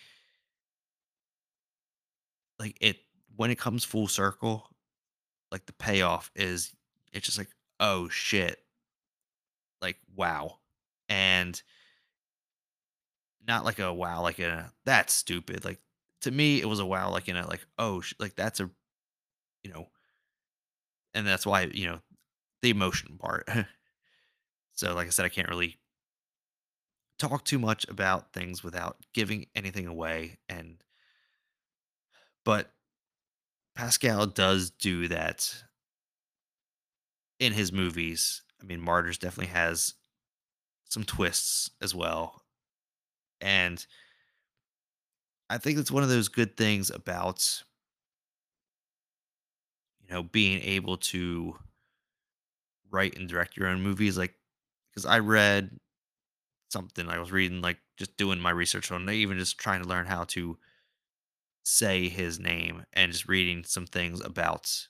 like 2.57 2.77
it 2.79 2.99
when 3.35 3.51
it 3.51 3.59
comes 3.59 3.83
full 3.83 4.07
circle, 4.07 4.69
like 5.51 5.65
the 5.65 5.73
payoff 5.73 6.31
is 6.35 6.73
it's 7.11 7.25
just 7.25 7.37
like, 7.37 7.49
oh 7.81 8.07
shit, 8.07 8.63
like 9.81 9.97
wow. 10.15 10.59
And 11.09 11.61
not 13.45 13.65
like 13.65 13.79
a 13.79 13.91
wow, 13.91 14.21
like 14.21 14.39
a 14.39 14.71
that's 14.85 15.13
stupid. 15.13 15.65
Like 15.65 15.79
to 16.21 16.31
me, 16.31 16.61
it 16.61 16.67
was 16.67 16.79
a 16.79 16.85
wow, 16.85 17.11
like 17.11 17.27
in 17.27 17.35
a 17.35 17.47
like, 17.47 17.65
oh 17.77 18.01
sh- 18.01 18.13
like 18.19 18.35
that's 18.35 18.59
a 18.59 18.69
you 19.63 19.71
know, 19.71 19.87
and 21.13 21.27
that's 21.27 21.45
why, 21.45 21.63
you 21.63 21.87
know, 21.87 21.99
the 22.61 22.69
emotion 22.69 23.17
part. 23.17 23.47
so 24.73 24.93
like 24.95 25.07
I 25.07 25.11
said, 25.11 25.25
I 25.25 25.29
can't 25.29 25.49
really 25.49 25.79
talk 27.17 27.43
too 27.43 27.59
much 27.59 27.85
about 27.89 28.33
things 28.33 28.63
without 28.63 28.97
giving 29.13 29.47
anything 29.55 29.87
away. 29.87 30.39
And 30.47 30.83
but 32.45 32.71
Pascal 33.75 34.25
does 34.25 34.71
do 34.71 35.07
that 35.09 35.63
in 37.39 37.53
his 37.53 37.71
movies. 37.71 38.41
I 38.61 38.65
mean, 38.65 38.81
Martyrs 38.81 39.17
definitely 39.17 39.53
has 39.53 39.95
some 40.89 41.03
twists 41.03 41.69
as 41.81 41.93
well. 41.93 42.41
And 43.41 43.85
I 45.49 45.57
think 45.57 45.77
it's 45.77 45.91
one 45.91 46.03
of 46.03 46.09
those 46.09 46.27
good 46.27 46.55
things 46.57 46.89
about, 46.89 47.63
you 50.01 50.13
know, 50.13 50.23
being 50.23 50.61
able 50.61 50.97
to 50.97 51.55
write 52.91 53.17
and 53.17 53.27
direct 53.29 53.57
your 53.57 53.67
own 53.67 53.81
movies. 53.81 54.17
Like, 54.17 54.35
because 54.89 55.05
I 55.05 55.19
read 55.19 55.79
something, 56.69 57.09
I 57.09 57.19
was 57.19 57.31
reading, 57.31 57.61
like, 57.61 57.79
just 57.97 58.17
doing 58.17 58.39
my 58.39 58.51
research 58.51 58.91
on 58.91 59.09
even 59.09 59.37
just 59.39 59.57
trying 59.59 59.83
to 59.83 59.89
learn 59.89 60.05
how 60.07 60.25
to 60.25 60.57
say 61.63 62.09
his 62.09 62.37
name 62.39 62.85
and 62.93 63.11
just 63.13 63.27
reading 63.29 63.63
some 63.63 63.85
things 63.85 64.19
about 64.21 64.87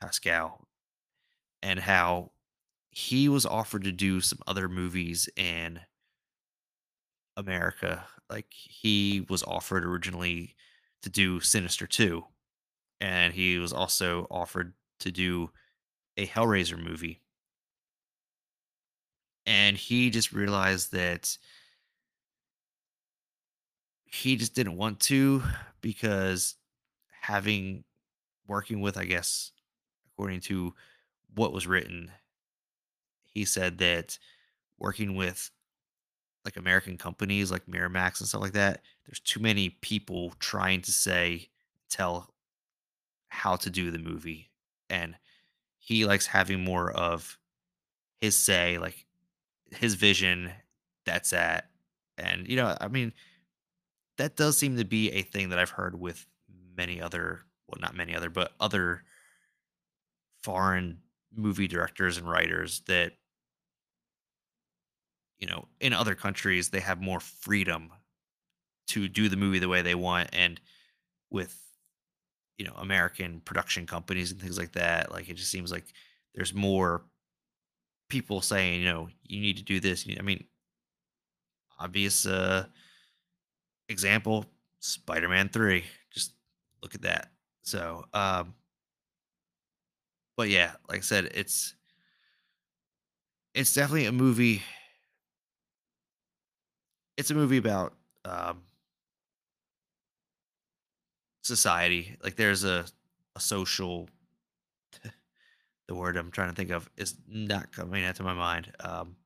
Pascal 0.00 0.68
and 1.62 1.80
how 1.80 2.32
he 2.90 3.28
was 3.28 3.46
offered 3.46 3.84
to 3.84 3.92
do 3.92 4.20
some 4.20 4.40
other 4.46 4.68
movies 4.68 5.28
in 5.36 5.80
America. 7.36 8.06
Like 8.30 8.52
he 8.52 9.26
was 9.28 9.42
offered 9.42 9.84
originally 9.84 10.54
to 11.02 11.10
do 11.10 11.40
Sinister 11.40 11.86
2 11.86 12.24
and 13.00 13.34
he 13.34 13.58
was 13.58 13.72
also 13.72 14.26
offered 14.30 14.72
to 15.00 15.12
do 15.12 15.50
a 16.16 16.26
Hellraiser 16.26 16.82
movie. 16.82 17.20
And 19.46 19.76
he 19.76 20.08
just 20.10 20.32
realized 20.32 20.92
that 20.92 21.36
he 24.06 24.36
just 24.36 24.54
didn't 24.54 24.76
want 24.76 25.00
to 25.00 25.42
because 25.80 26.54
having 27.20 27.84
working 28.46 28.80
with 28.80 28.96
I 28.96 29.04
guess 29.04 29.52
according 30.12 30.40
to 30.42 30.74
what 31.34 31.52
was 31.52 31.66
written, 31.66 32.10
he 33.24 33.44
said 33.44 33.78
that 33.78 34.18
working 34.78 35.16
with 35.16 35.50
like 36.44 36.56
American 36.56 36.98
companies 36.98 37.50
like 37.50 37.66
Miramax 37.66 38.20
and 38.20 38.28
stuff 38.28 38.42
like 38.42 38.52
that, 38.52 38.82
there's 39.06 39.20
too 39.20 39.40
many 39.40 39.70
people 39.70 40.34
trying 40.38 40.82
to 40.82 40.92
say 40.92 41.48
tell 41.88 42.34
how 43.28 43.56
to 43.56 43.70
do 43.70 43.90
the 43.90 43.98
movie. 43.98 44.50
And 44.90 45.16
he 45.78 46.04
likes 46.04 46.26
having 46.26 46.62
more 46.62 46.92
of 46.92 47.38
his 48.20 48.36
say, 48.36 48.78
like 48.78 49.06
his 49.70 49.94
vision, 49.94 50.52
that's 51.04 51.32
at. 51.32 51.68
And 52.18 52.46
you 52.48 52.56
know, 52.56 52.76
I 52.80 52.88
mean, 52.88 53.12
that 54.18 54.36
does 54.36 54.56
seem 54.56 54.76
to 54.76 54.84
be 54.84 55.10
a 55.12 55.22
thing 55.22 55.48
that 55.48 55.58
I've 55.58 55.70
heard 55.70 55.98
with 55.98 56.26
many 56.76 57.00
other 57.00 57.42
well, 57.68 57.80
not 57.80 57.96
many 57.96 58.14
other, 58.14 58.30
but 58.30 58.52
other 58.60 59.04
foreign 60.42 60.98
movie 61.34 61.68
directors 61.68 62.16
and 62.18 62.28
writers 62.28 62.82
that, 62.86 63.12
you 65.44 65.50
know, 65.50 65.68
in 65.78 65.92
other 65.92 66.14
countries 66.14 66.70
they 66.70 66.80
have 66.80 67.02
more 67.02 67.20
freedom 67.20 67.92
to 68.86 69.08
do 69.08 69.28
the 69.28 69.36
movie 69.36 69.58
the 69.58 69.68
way 69.68 69.82
they 69.82 69.94
want 69.94 70.30
and 70.32 70.58
with 71.30 71.54
you 72.56 72.64
know 72.64 72.72
american 72.78 73.40
production 73.40 73.86
companies 73.86 74.30
and 74.30 74.40
things 74.40 74.56
like 74.56 74.72
that 74.72 75.12
like 75.12 75.28
it 75.28 75.34
just 75.34 75.50
seems 75.50 75.70
like 75.70 75.84
there's 76.34 76.54
more 76.54 77.04
people 78.08 78.40
saying 78.40 78.80
you 78.80 78.88
know 78.88 79.06
you 79.22 79.38
need 79.38 79.58
to 79.58 79.62
do 79.62 79.80
this 79.80 80.06
i 80.18 80.22
mean 80.22 80.44
obvious 81.78 82.24
uh 82.24 82.64
example 83.90 84.46
spider-man 84.80 85.50
3 85.50 85.84
just 86.10 86.32
look 86.82 86.94
at 86.94 87.02
that. 87.02 87.32
So 87.64 88.06
um 88.14 88.54
but 90.38 90.48
yeah 90.48 90.72
like 90.88 90.98
i 90.98 91.02
said 91.02 91.26
it's 91.34 91.74
it's 93.54 93.74
definitely 93.74 94.06
a 94.06 94.12
movie 94.12 94.62
it's 97.16 97.30
a 97.30 97.34
movie 97.34 97.56
about 97.56 97.94
um 98.24 98.62
society 101.42 102.16
like 102.22 102.36
there's 102.36 102.64
a 102.64 102.84
a 103.36 103.40
social 103.40 104.08
the 105.88 105.94
word 105.94 106.16
I'm 106.16 106.30
trying 106.30 106.50
to 106.50 106.54
think 106.54 106.70
of 106.70 106.88
is 106.96 107.16
not 107.28 107.72
coming 107.72 108.04
into 108.04 108.22
my 108.22 108.34
mind. 108.34 108.72
Um, 108.80 109.16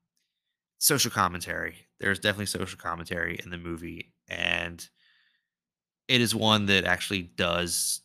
social 0.79 1.11
commentary. 1.11 1.75
There's 1.99 2.19
definitely 2.19 2.47
social 2.47 2.77
commentary 2.77 3.39
in 3.43 3.49
the 3.49 3.57
movie, 3.57 4.13
and 4.27 4.87
it 6.07 6.21
is 6.21 6.33
one 6.33 6.65
that 6.67 6.85
actually 6.85 7.23
does 7.23 8.01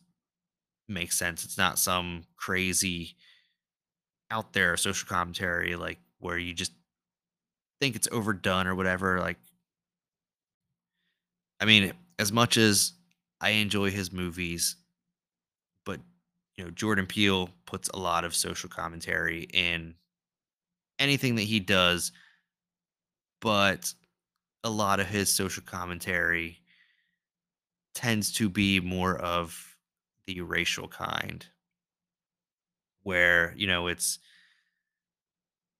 make 0.88 1.12
sense. 1.12 1.44
It's 1.44 1.58
not 1.58 1.78
some 1.78 2.24
crazy 2.36 3.16
out 4.30 4.52
there 4.52 4.76
social 4.76 5.08
commentary 5.08 5.76
like 5.76 5.98
where 6.18 6.38
you 6.38 6.52
just 6.54 6.72
think 7.80 7.96
it's 7.96 8.08
overdone 8.10 8.66
or 8.66 8.74
whatever. 8.74 9.20
Like, 9.20 9.38
I 11.60 11.64
mean, 11.64 11.92
as 12.18 12.32
much 12.32 12.56
as 12.56 12.92
I 13.40 13.50
enjoy 13.50 13.90
his 13.90 14.12
movies, 14.12 14.76
but 15.84 16.00
you 16.56 16.64
know, 16.64 16.70
Jordan 16.70 17.06
Peele 17.06 17.50
puts 17.66 17.88
a 17.88 17.98
lot 17.98 18.24
of 18.24 18.34
social 18.34 18.68
commentary 18.68 19.48
in 19.52 19.94
anything 20.98 21.34
that 21.36 21.42
he 21.42 21.60
does 21.60 22.12
but 23.44 23.92
a 24.64 24.70
lot 24.70 25.00
of 25.00 25.06
his 25.06 25.32
social 25.32 25.62
commentary 25.66 26.62
tends 27.94 28.32
to 28.32 28.48
be 28.48 28.80
more 28.80 29.16
of 29.16 29.76
the 30.26 30.40
racial 30.40 30.88
kind 30.88 31.44
where 33.02 33.52
you 33.54 33.66
know 33.66 33.86
it's 33.86 34.18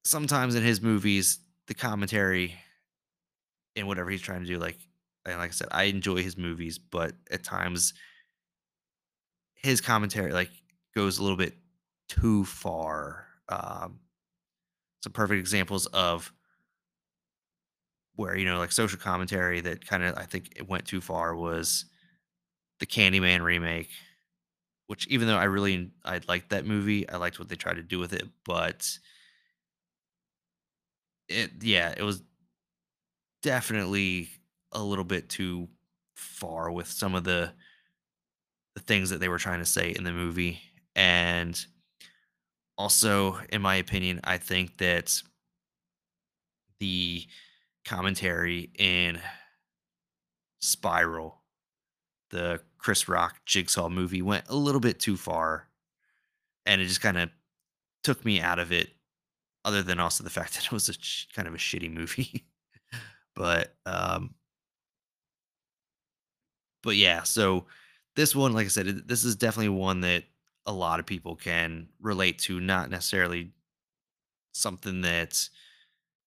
sometimes 0.04 0.54
in 0.54 0.62
his 0.62 0.82
movies 0.82 1.38
the 1.66 1.74
commentary 1.74 2.54
in 3.74 3.86
whatever 3.86 4.10
he's 4.10 4.20
trying 4.20 4.42
to 4.42 4.46
do 4.46 4.58
like 4.58 4.76
and 5.26 5.38
like 5.38 5.50
i 5.50 5.52
said 5.52 5.68
i 5.70 5.84
enjoy 5.84 6.22
his 6.22 6.36
movies 6.36 6.78
but 6.78 7.12
at 7.30 7.42
times 7.42 7.94
his 9.64 9.80
commentary 9.80 10.32
like 10.32 10.50
goes 10.94 11.18
a 11.18 11.22
little 11.22 11.38
bit 11.38 11.54
too 12.08 12.44
far. 12.44 13.26
Um, 13.48 14.00
some 15.02 15.12
perfect 15.12 15.38
examples 15.38 15.86
of 15.86 16.32
where 18.16 18.36
you 18.36 18.44
know 18.44 18.58
like 18.58 18.72
social 18.72 18.98
commentary 18.98 19.60
that 19.60 19.86
kind 19.86 20.02
of 20.02 20.16
I 20.16 20.24
think 20.24 20.52
it 20.56 20.68
went 20.68 20.86
too 20.86 21.00
far 21.00 21.34
was 21.34 21.86
the 22.80 22.86
Candyman 22.86 23.42
remake. 23.42 23.90
Which 24.86 25.06
even 25.08 25.28
though 25.28 25.38
I 25.38 25.44
really 25.44 25.92
I 26.04 26.20
liked 26.28 26.50
that 26.50 26.66
movie, 26.66 27.08
I 27.08 27.16
liked 27.16 27.38
what 27.38 27.48
they 27.48 27.56
tried 27.56 27.76
to 27.76 27.82
do 27.82 27.98
with 27.98 28.12
it, 28.12 28.24
but 28.44 28.86
it 31.28 31.50
yeah, 31.62 31.94
it 31.96 32.02
was 32.02 32.22
definitely 33.42 34.28
a 34.74 34.82
little 34.82 35.04
bit 35.04 35.28
too 35.28 35.68
far 36.14 36.70
with 36.70 36.88
some 36.88 37.14
of 37.14 37.24
the 37.24 37.52
the 38.74 38.80
things 38.80 39.10
that 39.10 39.20
they 39.20 39.28
were 39.28 39.38
trying 39.38 39.60
to 39.60 39.64
say 39.64 39.90
in 39.90 40.04
the 40.04 40.12
movie. 40.12 40.60
And 40.96 41.64
also, 42.76 43.38
in 43.50 43.62
my 43.62 43.76
opinion, 43.76 44.20
I 44.24 44.38
think 44.38 44.78
that 44.78 45.22
the 46.80 47.24
commentary 47.84 48.70
in 48.78 49.20
Spiral, 50.60 51.42
the 52.30 52.60
Chris 52.78 53.08
Rock 53.08 53.36
Jigsaw 53.46 53.88
movie, 53.88 54.22
went 54.22 54.46
a 54.48 54.56
little 54.56 54.80
bit 54.80 54.98
too 54.98 55.16
far. 55.16 55.68
And 56.66 56.80
it 56.80 56.86
just 56.86 57.00
kind 57.00 57.18
of 57.18 57.30
took 58.02 58.24
me 58.24 58.40
out 58.40 58.58
of 58.58 58.72
it, 58.72 58.88
other 59.64 59.82
than 59.82 60.00
also 60.00 60.24
the 60.24 60.30
fact 60.30 60.54
that 60.54 60.64
it 60.66 60.72
was 60.72 60.88
a 60.88 60.94
sh- 60.94 61.26
kind 61.34 61.46
of 61.46 61.54
a 61.54 61.58
shitty 61.58 61.92
movie. 61.92 62.44
but 63.36 63.74
um, 63.86 64.34
but 66.84 66.96
yeah, 66.96 67.22
so 67.22 67.66
this 68.14 68.36
one, 68.36 68.52
like 68.52 68.66
I 68.66 68.68
said, 68.68 69.08
this 69.08 69.24
is 69.24 69.34
definitely 69.34 69.70
one 69.70 70.02
that 70.02 70.24
a 70.66 70.72
lot 70.72 71.00
of 71.00 71.06
people 71.06 71.34
can 71.34 71.88
relate 72.00 72.38
to, 72.40 72.60
not 72.60 72.90
necessarily 72.90 73.52
something 74.52 75.00
that 75.00 75.48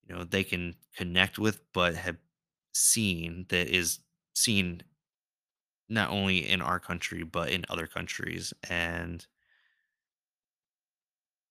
you 0.07 0.15
know 0.15 0.23
they 0.23 0.43
can 0.43 0.75
connect 0.95 1.39
with, 1.39 1.61
but 1.73 1.95
have 1.95 2.17
seen 2.73 3.45
that 3.49 3.67
is 3.69 3.99
seen 4.35 4.81
not 5.89 6.09
only 6.09 6.47
in 6.47 6.61
our 6.61 6.79
country 6.79 7.23
but 7.23 7.49
in 7.49 7.63
other 7.69 7.87
countries. 7.87 8.53
And 8.69 9.25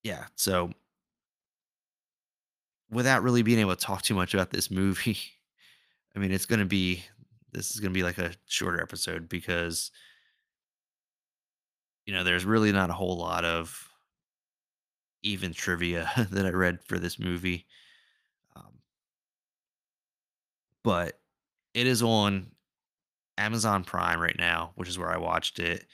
yeah, 0.03 0.27
so 0.37 0.73
without 2.91 3.23
really 3.23 3.43
being 3.43 3.59
able 3.59 3.75
to 3.75 3.85
talk 3.85 4.03
too 4.03 4.15
much 4.15 4.35
about 4.35 4.51
this 4.51 4.71
movie, 4.71 5.19
I 6.17 6.19
mean, 6.19 6.33
it's 6.33 6.47
going 6.47 6.61
to 6.61 6.67
be 6.67 7.03
this 7.57 7.71
is 7.71 7.81
going 7.81 7.93
to 7.93 7.99
be 7.99 8.05
like 8.05 8.19
a 8.19 8.33
shorter 8.47 8.81
episode 8.83 9.29
because 9.29 9.91
you 12.05 12.13
know 12.13 12.23
there's 12.23 12.45
really 12.45 12.71
not 12.71 12.91
a 12.91 12.95
whole 12.95 13.17
lot 13.17 13.45
of 13.45 13.89
even 15.23 15.53
trivia 15.53 16.11
that 16.31 16.47
I 16.47 16.51
read 16.51 16.85
for 16.85 16.99
this 16.99 17.19
movie. 17.19 17.67
Um, 18.55 18.79
but 20.85 21.19
it 21.75 21.87
is 21.87 22.03
on 22.03 22.53
Amazon 23.39 23.85
Prime 23.85 24.21
right 24.21 24.39
now, 24.39 24.73
which 24.77 24.89
is 24.89 24.99
where 24.99 25.11
I 25.11 25.17
watched 25.17 25.59
it. 25.59 25.87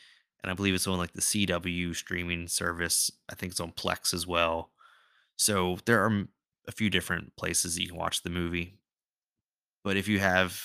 And 0.43 0.51
I 0.51 0.55
believe 0.55 0.75
it's 0.75 0.87
on 0.87 0.99
like 0.99 1.13
the 1.13 1.21
CW 1.21 1.95
streaming 1.95 2.49
service. 2.49 3.11
I 3.31 3.35
think 3.35 3.53
it's 3.53 3.61
on 3.61 3.73
Plex 3.73 4.13
as 4.13 4.27
well. 4.27 4.71
So 5.37 5.79
there 5.87 6.05
are 6.05 6.25
a 6.69 6.73
few 6.73 6.91
different 6.91 7.35
places 7.37 7.75
that 7.75 7.83
you 7.83 7.89
can 7.89 7.97
watch 7.97 8.23
the 8.23 8.31
movie. 8.31 8.75
But 9.85 9.97
if 9.97 10.09
you 10.09 10.19
have, 10.19 10.61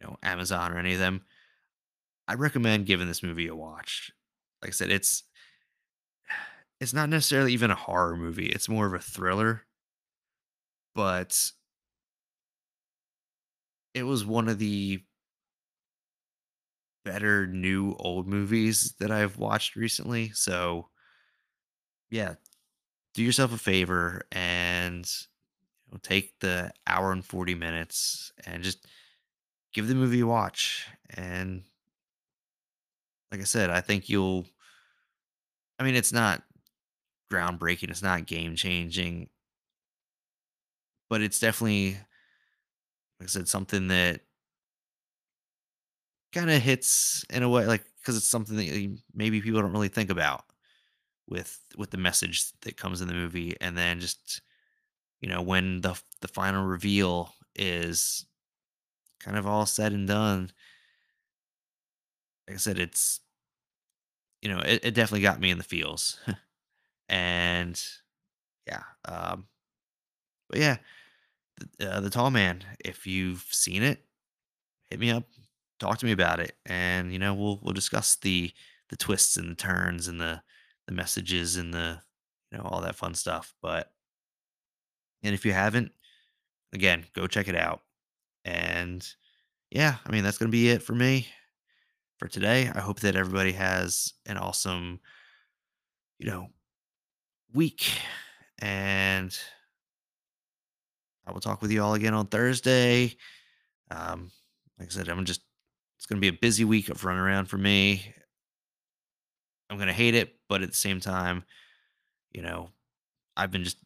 you 0.00 0.06
know, 0.06 0.16
Amazon 0.22 0.72
or 0.72 0.78
any 0.78 0.94
of 0.94 0.98
them, 0.98 1.22
I 2.26 2.34
recommend 2.34 2.86
giving 2.86 3.08
this 3.08 3.22
movie 3.22 3.48
a 3.48 3.56
watch. 3.56 4.10
Like 4.62 4.70
I 4.70 4.72
said, 4.72 4.90
it's 4.90 5.24
it's 6.80 6.92
not 6.94 7.08
necessarily 7.08 7.52
even 7.52 7.70
a 7.70 7.76
horror 7.76 8.16
movie. 8.16 8.46
It's 8.46 8.68
more 8.68 8.86
of 8.86 8.94
a 8.94 8.98
thriller, 8.98 9.66
but 10.94 11.52
it 13.94 14.02
was 14.04 14.24
one 14.24 14.48
of 14.48 14.58
the 14.58 15.02
better 17.04 17.46
new 17.46 17.94
old 17.98 18.28
movies 18.28 18.94
that 19.00 19.10
I've 19.10 19.38
watched 19.38 19.76
recently. 19.76 20.30
So, 20.32 20.88
yeah, 22.10 22.34
do 23.14 23.22
yourself 23.22 23.52
a 23.52 23.58
favor 23.58 24.22
and 24.32 25.10
you 25.86 25.92
know, 25.94 26.00
take 26.02 26.38
the 26.40 26.72
hour 26.86 27.12
and 27.12 27.24
40 27.24 27.54
minutes 27.54 28.32
and 28.46 28.62
just 28.62 28.86
give 29.72 29.88
the 29.88 29.94
movie 29.94 30.20
a 30.20 30.26
watch. 30.26 30.86
And 31.10 31.62
like 33.30 33.40
I 33.40 33.44
said, 33.44 33.70
I 33.70 33.80
think 33.80 34.08
you'll, 34.08 34.46
I 35.78 35.84
mean, 35.84 35.94
it's 35.94 36.12
not 36.12 36.42
groundbreaking, 37.30 37.90
it's 37.90 38.02
not 38.02 38.26
game 38.26 38.56
changing, 38.56 39.28
but 41.08 41.20
it's 41.20 41.40
definitely, 41.40 41.98
like 43.20 43.24
I 43.24 43.26
said, 43.26 43.48
something 43.48 43.88
that 43.88 44.20
kind 46.32 46.50
of 46.50 46.62
hits 46.62 47.24
in 47.30 47.42
a 47.42 47.48
way, 47.48 47.66
like, 47.66 47.84
because 48.00 48.16
it's 48.16 48.28
something 48.28 48.56
that 48.56 48.98
maybe 49.14 49.40
people 49.40 49.60
don't 49.60 49.72
really 49.72 49.88
think 49.88 50.10
about 50.10 50.44
with 51.28 51.60
with 51.76 51.90
the 51.90 51.98
message 51.98 52.50
that 52.62 52.76
comes 52.76 53.00
in 53.00 53.08
the 53.08 53.14
movie 53.14 53.54
and 53.60 53.76
then 53.76 54.00
just 54.00 54.40
you 55.20 55.28
know 55.28 55.42
when 55.42 55.80
the 55.82 56.00
the 56.22 56.28
final 56.28 56.64
reveal 56.64 57.34
is 57.54 58.24
kind 59.20 59.36
of 59.36 59.46
all 59.46 59.66
said 59.66 59.92
and 59.92 60.06
done. 60.06 60.50
Like 62.46 62.54
i 62.54 62.58
said 62.58 62.78
it's 62.78 63.20
you 64.40 64.48
know 64.48 64.60
it, 64.60 64.84
it 64.84 64.94
definitely 64.94 65.22
got 65.22 65.40
me 65.40 65.50
in 65.50 65.58
the 65.58 65.64
feels. 65.64 66.18
And 67.10 67.82
yeah 68.66 68.82
um 69.06 69.46
but 70.50 70.58
yeah 70.58 70.76
the, 71.78 71.90
uh, 71.90 72.00
the 72.00 72.10
tall 72.10 72.30
man 72.30 72.62
if 72.80 73.06
you've 73.06 73.46
seen 73.50 73.82
it 73.82 74.04
hit 74.90 75.00
me 75.00 75.10
up 75.10 75.24
talk 75.80 75.98
to 75.98 76.06
me 76.06 76.12
about 76.12 76.40
it 76.40 76.56
and 76.66 77.12
you 77.12 77.18
know 77.18 77.34
we'll 77.34 77.58
we'll 77.62 77.72
discuss 77.72 78.16
the 78.16 78.52
the 78.90 78.96
twists 78.96 79.36
and 79.36 79.50
the 79.50 79.54
turns 79.54 80.08
and 80.08 80.20
the 80.20 80.42
the 80.86 80.92
messages 80.92 81.56
and 81.56 81.72
the 81.72 82.00
you 82.50 82.58
know 82.58 82.64
all 82.64 82.80
that 82.80 82.96
fun 82.96 83.14
stuff 83.14 83.54
but 83.62 83.92
and 85.22 85.34
if 85.34 85.44
you 85.44 85.52
haven't 85.52 85.92
again 86.72 87.06
go 87.14 87.26
check 87.26 87.48
it 87.48 87.56
out 87.56 87.82
and 88.48 89.06
yeah 89.70 89.96
i 90.06 90.10
mean 90.10 90.24
that's 90.24 90.38
gonna 90.38 90.50
be 90.50 90.70
it 90.70 90.82
for 90.82 90.94
me 90.94 91.28
for 92.18 92.28
today. 92.28 92.70
I 92.74 92.80
hope 92.80 93.00
that 93.00 93.16
everybody 93.16 93.52
has 93.52 94.12
an 94.26 94.36
awesome, 94.36 95.00
you 96.18 96.28
know, 96.28 96.48
week. 97.54 97.90
And 98.60 99.36
I 101.26 101.32
will 101.32 101.40
talk 101.40 101.62
with 101.62 101.70
you 101.70 101.82
all 101.82 101.94
again 101.94 102.14
on 102.14 102.26
Thursday. 102.26 103.16
Um, 103.90 104.30
like 104.78 104.88
I 104.88 104.90
said, 104.90 105.08
I'm 105.08 105.24
just, 105.24 105.42
it's 105.96 106.06
going 106.06 106.20
to 106.20 106.20
be 106.20 106.36
a 106.36 106.40
busy 106.40 106.64
week 106.64 106.88
of 106.88 107.04
running 107.04 107.22
around 107.22 107.46
for 107.46 107.58
me. 107.58 108.14
I'm 109.70 109.76
going 109.76 109.88
to 109.88 109.92
hate 109.92 110.14
it, 110.14 110.34
but 110.48 110.62
at 110.62 110.70
the 110.70 110.76
same 110.76 110.98
time, 110.98 111.44
you 112.32 112.42
know, 112.42 112.70
I've 113.36 113.50
been 113.50 113.64
just 113.64 113.78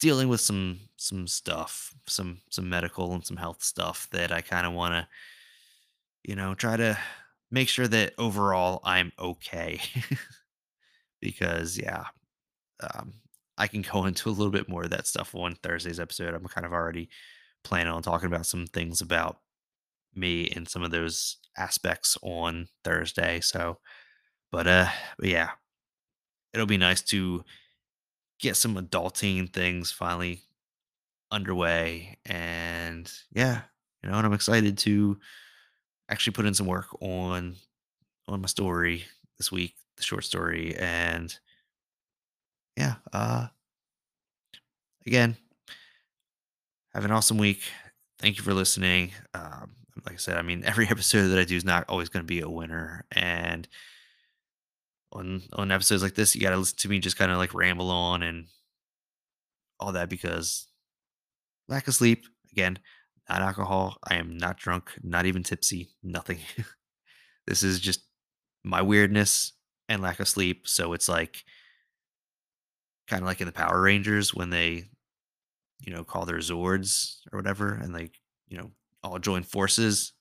dealing 0.00 0.28
with 0.28 0.40
some 0.40 0.80
some 0.96 1.26
stuff, 1.26 1.94
some 2.06 2.40
some 2.50 2.68
medical 2.68 3.14
and 3.14 3.24
some 3.24 3.36
health 3.36 3.62
stuff 3.62 4.08
that 4.12 4.32
I 4.32 4.40
kind 4.40 4.66
of 4.66 4.72
want 4.72 4.94
to, 4.94 5.08
you 6.24 6.36
know, 6.36 6.54
try 6.54 6.76
to 6.76 6.98
make 7.50 7.68
sure 7.68 7.88
that 7.88 8.14
overall 8.18 8.80
I'm 8.84 9.12
okay 9.18 9.80
because 11.20 11.78
yeah, 11.78 12.04
Um, 12.80 13.14
I 13.58 13.68
can 13.68 13.82
go 13.82 14.04
into 14.06 14.30
a 14.30 14.32
little 14.32 14.52
bit 14.52 14.68
more 14.70 14.84
of 14.84 14.90
that 14.90 15.06
stuff 15.06 15.34
on 15.36 15.56
Thursday's 15.56 16.00
episode. 16.00 16.34
I'm 16.34 16.46
kind 16.46 16.66
of 16.66 16.72
already 16.72 17.10
planning 17.64 17.92
on 17.92 18.02
talking 18.02 18.28
about 18.28 18.46
some 18.46 18.66
things 18.68 19.00
about 19.02 19.40
me 20.14 20.48
and 20.50 20.68
some 20.68 20.82
of 20.84 20.90
those 20.92 21.38
aspects 21.58 22.18
on 22.22 22.68
Thursday. 22.84 23.40
So, 23.40 23.80
but 24.52 24.66
uh, 24.66 24.90
but 25.18 25.28
yeah, 25.28 25.52
it'll 26.52 26.66
be 26.66 26.78
nice 26.78 27.02
to 27.02 27.44
get 28.40 28.56
some 28.56 28.76
adulting 28.76 29.52
things 29.52 29.90
finally 29.92 30.42
underway, 31.30 32.18
and 32.26 33.10
yeah, 33.32 33.62
you 34.02 34.10
know, 34.10 34.16
and 34.18 34.26
I'm 34.26 34.32
excited 34.34 34.78
to 34.78 35.18
actually 36.10 36.34
put 36.34 36.46
in 36.46 36.54
some 36.54 36.66
work 36.66 36.88
on 37.02 37.56
on 38.28 38.42
my 38.42 38.48
story 38.48 39.04
this 39.38 39.52
week, 39.52 39.76
the 39.96 40.04
short 40.04 40.24
story, 40.24 40.76
and 40.76 41.38
yeah, 42.76 42.96
uh, 43.12 43.48
again, 45.06 45.36
Have 46.94 47.04
an 47.04 47.10
awesome 47.10 47.38
week. 47.38 47.60
Thank 48.18 48.38
you 48.38 48.42
for 48.42 48.54
listening. 48.54 49.12
Um, 49.34 49.72
like 50.04 50.14
I 50.14 50.18
said, 50.18 50.38
I 50.38 50.42
mean, 50.42 50.64
every 50.66 50.88
episode 50.88 51.28
that 51.28 51.38
I 51.38 51.44
do 51.44 51.56
is 51.56 51.64
not 51.64 51.84
always 51.88 52.08
going 52.08 52.22
to 52.22 52.26
be 52.26 52.40
a 52.40 52.48
winner. 52.48 53.04
And 53.12 53.68
on 55.16 55.42
on 55.52 55.70
episodes 55.70 56.02
like 56.02 56.14
this, 56.14 56.34
you 56.34 56.40
got 56.40 56.50
to 56.50 56.56
listen 56.56 56.76
to 56.78 56.88
me 56.88 56.98
just 56.98 57.16
kind 57.16 57.32
of 57.32 57.38
like 57.38 57.54
ramble 57.54 57.90
on 57.90 58.22
and 58.22 58.46
all 59.80 59.92
that 59.92 60.08
because 60.08 60.68
lack 61.68 61.88
of 61.88 61.94
sleep. 61.94 62.24
Again, 62.52 62.78
not 63.28 63.42
alcohol. 63.42 63.98
I 64.04 64.16
am 64.16 64.36
not 64.36 64.56
drunk, 64.56 64.92
not 65.02 65.26
even 65.26 65.42
tipsy, 65.42 65.90
nothing. 66.02 66.38
this 67.46 67.62
is 67.62 67.80
just 67.80 68.00
my 68.64 68.82
weirdness 68.82 69.52
and 69.88 70.02
lack 70.02 70.20
of 70.20 70.28
sleep. 70.28 70.66
So 70.68 70.92
it's 70.92 71.08
like 71.08 71.44
kind 73.08 73.22
of 73.22 73.26
like 73.26 73.40
in 73.40 73.46
the 73.46 73.52
Power 73.52 73.80
Rangers 73.80 74.34
when 74.34 74.50
they, 74.50 74.84
you 75.80 75.92
know, 75.92 76.04
call 76.04 76.24
their 76.24 76.38
Zords 76.38 77.18
or 77.32 77.38
whatever 77.38 77.74
and 77.74 77.94
they, 77.94 78.10
you 78.48 78.58
know, 78.58 78.70
all 79.02 79.18
join 79.18 79.42
forces. 79.42 80.12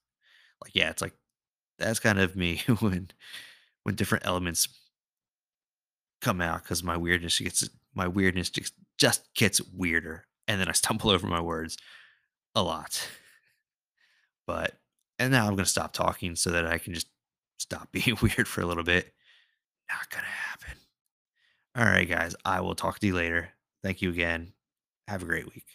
Like, 0.64 0.76
yeah, 0.76 0.90
it's 0.90 1.02
like 1.02 1.14
that's 1.80 2.00
kind 2.00 2.20
of 2.20 2.36
me 2.36 2.62
when 2.80 3.10
when 3.84 3.96
different 3.96 4.26
elements 4.26 4.68
come 6.26 6.42
out 6.42 6.64
because 6.64 6.84
my 6.84 6.98
weirdness 6.98 7.40
gets 7.40 7.70
my 7.94 8.08
weirdness 8.08 8.50
just 8.50 8.74
just 8.98 9.34
gets 9.36 9.62
weirder, 9.74 10.26
and 10.48 10.60
then 10.60 10.68
I 10.68 10.72
stumble 10.72 11.10
over 11.12 11.28
my 11.28 11.42
words 11.42 11.78
a 12.56 12.64
lot. 12.64 13.08
But 14.48 14.78
and 15.18 15.32
now 15.32 15.48
I'm 15.48 15.56
gonna 15.56 15.66
stop 15.66 15.92
talking 15.92 16.36
so 16.36 16.52
that 16.52 16.68
I 16.68 16.78
can 16.78 16.94
just 16.94 17.08
stop 17.58 17.92
being 17.92 18.16
weird 18.22 18.48
for 18.48 18.62
a 18.62 18.66
little 18.68 18.84
bit. 18.84 19.12
Not 19.90 20.08
gonna 20.12 20.28
happen. 20.28 20.78
All 21.76 21.86
right, 21.86 22.08
guys. 22.08 22.36
I 22.46 22.62
will 22.62 22.76
talk 22.76 23.00
to 23.00 23.08
you 23.08 23.16
later. 23.16 23.50
Thank 23.82 24.04
you 24.04 24.12
again. 24.12 24.54
Have 25.08 25.24
a 25.24 25.26
great 25.26 25.46
week. 25.46 25.66